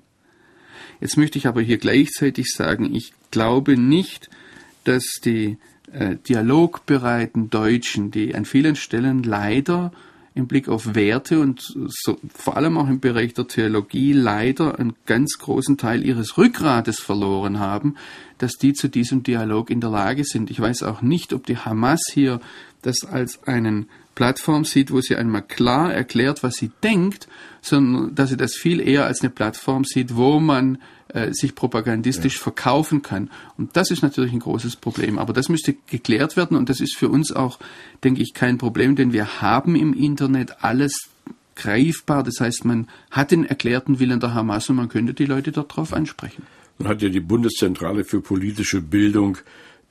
Jetzt 1.01 1.17
möchte 1.17 1.37
ich 1.37 1.47
aber 1.47 1.61
hier 1.61 1.77
gleichzeitig 1.77 2.51
sagen, 2.51 2.93
ich 2.93 3.13
glaube 3.31 3.77
nicht, 3.77 4.29
dass 4.83 5.19
die 5.23 5.57
äh, 5.91 6.17
dialogbereiten 6.27 7.49
Deutschen, 7.49 8.11
die 8.11 8.35
an 8.35 8.45
vielen 8.45 8.75
Stellen 8.75 9.23
leider 9.23 9.91
im 10.39 10.47
Blick 10.47 10.67
auf 10.67 10.95
Werte 10.95 11.39
und 11.39 11.61
so, 11.87 12.17
vor 12.33 12.57
allem 12.57 12.77
auch 12.77 12.87
im 12.87 12.99
Bereich 12.99 13.33
der 13.33 13.47
Theologie 13.47 14.13
leider 14.13 14.79
einen 14.79 14.95
ganz 15.05 15.37
großen 15.37 15.77
Teil 15.77 16.05
ihres 16.05 16.37
Rückgrates 16.37 16.99
verloren 16.99 17.59
haben, 17.59 17.95
dass 18.39 18.53
die 18.53 18.73
zu 18.73 18.87
diesem 18.87 19.21
Dialog 19.21 19.69
in 19.69 19.81
der 19.81 19.91
Lage 19.91 20.23
sind. 20.23 20.49
Ich 20.49 20.59
weiß 20.59 20.83
auch 20.83 21.01
nicht, 21.01 21.33
ob 21.33 21.45
die 21.45 21.57
Hamas 21.57 22.01
hier 22.11 22.39
das 22.81 23.03
als 23.03 23.43
einen 23.43 23.87
Plattform 24.15 24.65
sieht, 24.65 24.91
wo 24.91 25.01
sie 25.01 25.15
einmal 25.15 25.43
klar 25.43 25.93
erklärt, 25.93 26.43
was 26.43 26.55
sie 26.55 26.71
denkt, 26.83 27.27
sondern 27.61 28.15
dass 28.15 28.29
sie 28.29 28.37
das 28.37 28.55
viel 28.55 28.79
eher 28.81 29.05
als 29.05 29.21
eine 29.21 29.29
Plattform 29.29 29.83
sieht, 29.83 30.15
wo 30.15 30.39
man 30.39 30.79
äh, 31.09 31.33
sich 31.33 31.55
propagandistisch 31.55 32.35
ja. 32.35 32.43
verkaufen 32.43 33.01
kann. 33.01 33.29
Und 33.57 33.75
das 33.75 33.91
ist 33.91 34.01
natürlich 34.03 34.31
ein 34.31 34.39
großes 34.39 34.75
Problem. 34.75 35.17
Aber 35.17 35.33
das 35.33 35.49
müsste 35.49 35.75
geklärt 35.87 36.37
werden 36.37 36.55
und 36.55 36.69
das 36.69 36.79
ist 36.79 36.95
für 36.95 37.09
uns 37.09 37.31
auch, 37.31 37.59
denke 38.03 38.21
ich, 38.21 38.33
kein 38.33 38.57
Problem, 38.57 38.95
denn 38.95 39.11
wir 39.11 39.41
haben 39.41 39.75
im 39.75 39.93
Internet 39.93 40.63
alles 40.63 41.09
greifbar. 41.55 42.23
Das 42.23 42.39
heißt, 42.39 42.63
man 42.65 42.87
hat 43.11 43.31
den 43.31 43.43
erklärten 43.45 43.99
Willen 43.99 44.19
der 44.19 44.33
Hamas 44.33 44.69
und 44.69 44.75
man 44.75 44.89
könnte 44.89 45.13
die 45.13 45.25
Leute 45.25 45.51
darauf 45.51 45.93
ansprechen. 45.93 46.43
Nun 46.77 46.87
hat 46.87 47.01
ja 47.01 47.09
die 47.09 47.19
Bundeszentrale 47.19 48.05
für 48.05 48.21
politische 48.21 48.81
Bildung 48.81 49.37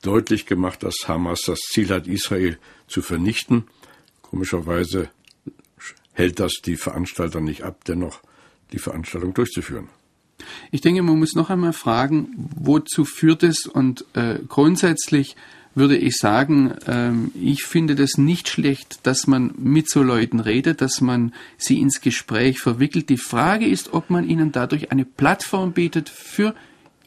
deutlich 0.01 0.45
gemacht, 0.45 0.83
dass 0.83 0.95
Hamas 1.07 1.41
das 1.45 1.59
Ziel 1.59 1.89
hat, 1.89 2.07
Israel 2.07 2.57
zu 2.87 3.01
vernichten. 3.01 3.65
Komischerweise 4.21 5.09
hält 6.13 6.39
das 6.39 6.61
die 6.65 6.77
Veranstalter 6.77 7.41
nicht 7.41 7.63
ab, 7.63 7.83
dennoch 7.85 8.21
die 8.71 8.79
Veranstaltung 8.79 9.33
durchzuführen. 9.33 9.89
Ich 10.71 10.81
denke, 10.81 11.01
man 11.01 11.19
muss 11.19 11.35
noch 11.35 11.49
einmal 11.49 11.73
fragen, 11.73 12.49
wozu 12.55 13.05
führt 13.05 13.43
es? 13.43 13.65
Und 13.65 14.05
äh, 14.13 14.39
grundsätzlich 14.47 15.35
würde 15.75 15.97
ich 15.97 16.17
sagen, 16.17 16.73
ähm, 16.87 17.31
ich 17.35 17.63
finde 17.63 17.95
das 17.95 18.17
nicht 18.17 18.49
schlecht, 18.49 18.99
dass 19.03 19.27
man 19.27 19.53
mit 19.57 19.89
so 19.89 20.03
Leuten 20.03 20.39
redet, 20.39 20.81
dass 20.81 21.01
man 21.01 21.33
sie 21.57 21.79
ins 21.79 22.01
Gespräch 22.01 22.59
verwickelt. 22.59 23.09
Die 23.09 23.17
Frage 23.17 23.67
ist, 23.67 23.93
ob 23.93 24.09
man 24.09 24.27
ihnen 24.27 24.51
dadurch 24.51 24.91
eine 24.91 25.05
Plattform 25.05 25.73
bietet 25.73 26.09
für 26.09 26.55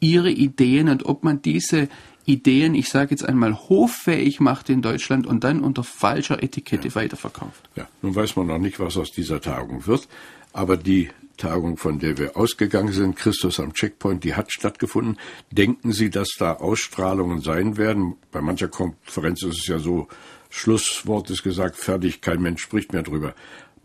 ihre 0.01 0.31
Ideen 0.31 0.89
und 0.89 1.07
ob 1.07 1.23
man 1.23 1.43
diese 1.43 1.89
Ideen, 2.25 2.75
ich 2.75 2.89
sage 2.89 3.11
jetzt 3.11 3.25
einmal, 3.25 3.55
hoffähig 3.55 4.41
macht 4.41 4.71
in 4.71 4.81
Deutschland 4.81 5.27
und 5.27 5.45
dann 5.45 5.61
unter 5.61 5.83
falscher 5.83 6.43
Etikette 6.43 6.89
ja. 6.89 6.95
weiterverkauft. 6.95 7.69
Ja, 7.75 7.89
nun 8.01 8.15
weiß 8.15 8.37
man 8.37 8.47
noch 8.47 8.59
nicht, 8.59 8.79
was 8.79 8.97
aus 8.97 9.11
dieser 9.11 9.41
Tagung 9.41 9.87
wird, 9.87 10.09
aber 10.53 10.77
die 10.77 11.11
Tagung, 11.43 11.77
von 11.77 11.99
der 11.99 12.19
wir 12.19 12.37
ausgegangen 12.37 12.93
sind, 12.93 13.17
Christus 13.17 13.59
am 13.59 13.75
Checkpoint, 13.75 14.23
die 14.23 14.35
hat 14.35 14.53
stattgefunden. 14.53 15.19
Denken 15.51 15.93
Sie, 15.93 16.09
dass 16.09 16.29
da 16.39 16.55
Ausstrahlungen 16.55 17.41
sein 17.41 17.77
werden? 17.77 18.17
Bei 18.31 18.41
mancher 18.41 18.69
Konferenz 18.69 19.43
ist 19.43 19.59
es 19.59 19.67
ja 19.67 19.81
so, 19.81 20.07
Schlusswort 20.51 21.31
ist 21.31 21.43
gesagt, 21.43 21.77
fertig, 21.77 22.21
kein 22.21 22.41
Mensch 22.41 22.63
spricht 22.63 22.93
mehr 22.93 23.03
drüber. 23.03 23.35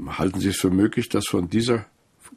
Halten 0.05 0.39
Sie 0.39 0.49
es 0.49 0.57
für 0.57 0.69
möglich, 0.69 1.09
dass 1.09 1.25
von 1.25 1.49
dieser 1.49 1.87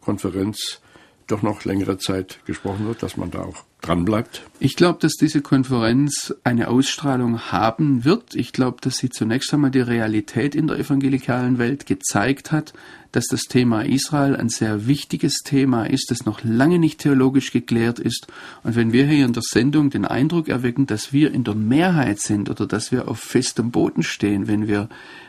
Konferenz 0.01 0.81
doch 1.27 1.43
noch 1.43 1.67
längere 1.67 1.99
Zeit 1.99 2.41
gesprochen 2.47 2.87
wird, 2.87 3.03
dass 3.03 3.19
man 3.19 3.31
da 3.31 3.43
auch 3.43 3.65
dran 3.81 4.05
bleibt? 4.05 4.43
Ich 4.59 4.77
glaube, 4.77 4.99
dass 5.01 5.15
diese 5.15 5.41
Konferenz 5.41 6.35
eine 6.45 6.69
Ausstrahlung 6.69 7.41
haben 7.53 8.05
wird. 8.05 8.35
Ich 8.35 8.53
glaube, 8.53 8.79
dass 8.81 8.97
sie 8.97 9.11
zunächst 9.11 9.53
einmal 9.53 9.71
die 9.71 9.81
Realität 9.81 10.55
in 10.55 10.67
der 10.67 10.79
evangelikalen 10.79 11.59
Welt 11.59 11.87
gezeigt 11.87 12.53
hat, 12.53 12.73
dass 13.13 13.27
das 13.27 13.43
Thema 13.43 13.83
Israel 13.83 14.37
ein 14.37 14.49
sehr 14.49 14.87
wichtiges 14.87 15.39
Thema 15.45 15.85
ist, 15.85 16.11
das 16.11 16.25
noch 16.25 16.45
lange 16.45 16.79
nicht 16.79 17.01
theologisch 17.01 17.53
geklärt 17.53 17.99
ist. 17.99 18.29
Und 18.63 18.77
wenn 18.77 18.93
wir 18.93 19.07
hier 19.07 19.25
in 19.25 19.33
der 19.33 19.43
Sendung 19.45 19.91
den 19.91 20.05
Eindruck 20.05 20.49
erwecken, 20.49 20.87
dass 20.87 21.13
wir 21.13 21.33
in 21.33 21.45
der 21.45 21.55
Mehrheit 21.55 22.21
sind 22.21 22.51
oder 22.51 22.67
dass 22.67 22.93
wir 22.93 23.09
auf 23.09 23.19
festem 23.19 23.71
Boden 23.71 24.03
stehen, 24.03 24.47
wenn 24.47 24.69
wir 24.69 24.89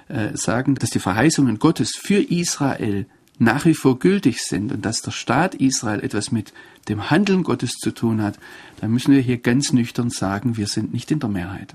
äh, 0.09 0.35
sagen, 0.35 0.75
dass 0.75 0.89
die 0.89 0.99
Verheißungen 0.99 1.57
Gottes 1.57 1.91
für 1.97 2.21
Israel 2.21 3.07
nach 3.41 3.65
wie 3.65 3.73
vor 3.73 3.97
gültig 3.97 4.39
sind 4.43 4.71
und 4.71 4.85
dass 4.85 5.01
der 5.01 5.09
Staat 5.09 5.55
Israel 5.55 6.01
etwas 6.01 6.31
mit 6.31 6.53
dem 6.87 7.09
Handeln 7.09 7.41
Gottes 7.41 7.71
zu 7.71 7.89
tun 7.89 8.21
hat, 8.21 8.37
dann 8.79 8.91
müssen 8.91 9.13
wir 9.13 9.21
hier 9.21 9.39
ganz 9.39 9.73
nüchtern 9.73 10.11
sagen, 10.11 10.57
wir 10.57 10.67
sind 10.67 10.93
nicht 10.93 11.09
in 11.09 11.19
der 11.19 11.29
Mehrheit. 11.29 11.73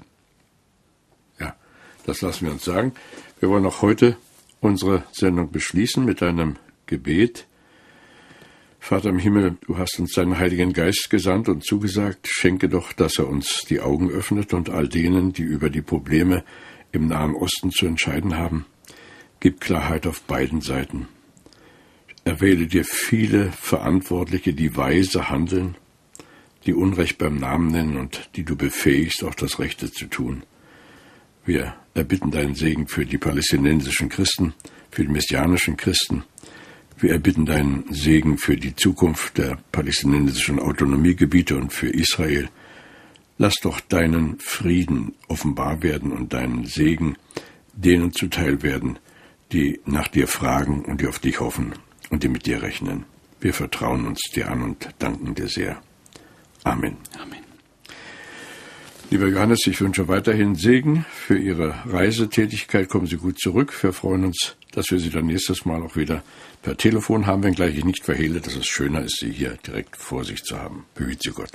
Ja, 1.41 1.57
das 2.05 2.21
lassen 2.21 2.47
wir 2.47 2.53
uns 2.53 2.65
sagen. 2.65 2.93
Wir 3.41 3.49
wollen 3.49 3.67
auch 3.67 3.83
heute 3.83 4.17
unsere 4.61 5.03
Sendung 5.11 5.51
beschließen 5.51 6.05
mit 6.05 6.23
einem 6.23 6.55
Gebet. 6.87 7.49
Vater 8.79 9.09
im 9.09 9.19
Himmel, 9.19 9.57
du 9.67 9.77
hast 9.77 9.99
uns 9.99 10.13
deinen 10.13 10.39
Heiligen 10.39 10.73
Geist 10.73 11.09
gesandt 11.11 11.49
und 11.49 11.65
zugesagt, 11.65 12.29
schenke 12.29 12.69
doch, 12.69 12.93
dass 12.93 13.19
er 13.19 13.27
uns 13.27 13.65
die 13.69 13.81
Augen 13.81 14.09
öffnet 14.11 14.55
und 14.55 14.71
all 14.71 14.87
denen, 14.87 15.33
die 15.33 15.43
über 15.43 15.69
die 15.69 15.83
Probleme 15.83 16.45
im 16.93 17.09
Nahen 17.09 17.35
Osten 17.35 17.73
zu 17.73 17.87
entscheiden 17.87 18.37
haben, 18.37 18.67
gib 19.41 19.61
Klarheit 19.61 20.07
auf 20.07 20.23
beiden 20.23 20.61
Seiten. 20.61 21.09
Erwähle 22.27 22.67
dir 22.67 22.85
viele 22.85 23.53
Verantwortliche, 23.53 24.53
die 24.53 24.77
weise 24.77 25.31
handeln, 25.31 25.77
die 26.67 26.75
Unrecht 26.75 27.19
beim 27.19 27.37
Namen 27.37 27.71
nennen 27.71 27.97
und 27.97 28.31
die 28.35 28.43
du 28.43 28.57
befähigst, 28.57 29.23
auch 29.23 29.37
das 29.37 29.61
Rechte 29.61 29.93
zu 29.93 30.07
tun. 30.07 30.43
Wir 31.45 31.77
erbitten 31.95 32.33
deinen 32.33 32.57
Segen 32.57 32.89
für 32.89 33.07
die 33.07 33.17
palästinensischen 33.17 34.09
Christen, 34.09 34.55
für 34.91 35.05
die 35.05 35.13
messianischen 35.13 35.77
Christen. 35.77 36.25
Wir 36.99 37.13
erbitten 37.13 37.47
deinen 37.47 37.85
Segen 37.95 38.39
für 38.39 38.57
die 38.57 38.75
Zukunft 38.75 39.39
der 39.39 39.59
palästinensischen 39.71 40.59
Autonomiegebiete 40.59 41.57
und 41.57 41.73
für 41.73 41.91
Israel. 41.91 42.49
Lass 43.39 43.55
doch 43.63 43.79
deinen 43.79 44.41
Frieden 44.41 45.15
offenbar 45.29 45.81
werden 45.85 46.11
und 46.11 46.33
deinen 46.33 46.67
Segen 46.67 47.15
denen 47.73 48.11
zuteil 48.13 48.65
werden, 48.65 48.99
die 49.53 49.79
nach 49.87 50.09
dir 50.09 50.27
fragen 50.27 50.85
und 50.85 51.01
die 51.01 51.07
auf 51.07 51.21
dich 51.21 51.39
hoffen 51.39 51.75
und 52.11 52.23
die 52.23 52.29
mit 52.29 52.47
dir 52.47 52.63
rechnen. 52.63 53.05
Wir 53.41 53.55
vertrauen 53.55 54.07
uns 54.07 54.21
dir 54.35 54.51
an 54.51 54.63
und 54.63 54.89
danken 54.99 55.35
dir 55.35 55.49
sehr. 55.49 55.81
Amen. 56.65 56.97
Amen. 57.21 57.47
Lieber 59.11 59.29
Johannes, 59.29 59.67
ich 59.67 59.81
wünsche 59.81 60.09
weiterhin 60.09 60.57
Segen 60.57 61.07
für 61.09 61.39
Ihre 61.39 61.77
Reisetätigkeit. 61.87 62.89
Kommen 62.89 63.07
Sie 63.07 63.17
gut 63.17 63.39
zurück. 63.39 63.73
Wir 63.83 63.93
freuen 63.93 64.25
uns, 64.25 64.57
dass 64.73 64.91
wir 64.91 64.99
Sie 64.99 65.11
dann 65.11 65.27
nächstes 65.27 65.65
Mal 65.65 65.81
auch 65.83 65.95
wieder 65.95 66.25
per 66.63 66.77
Telefon 66.77 67.27
haben, 67.27 67.45
wenngleich 67.45 67.77
ich 67.77 67.85
nicht 67.85 68.05
verhehle, 68.05 68.41
dass 68.41 68.57
es 68.57 68.67
schöner 68.67 69.03
ist, 69.03 69.19
Sie 69.21 69.31
hier 69.31 69.59
direkt 69.65 69.97
vor 69.97 70.25
sich 70.25 70.43
zu 70.43 70.59
haben. 70.59 70.87
Behüte 70.97 71.21
Sie 71.23 71.31
Gott. 71.31 71.53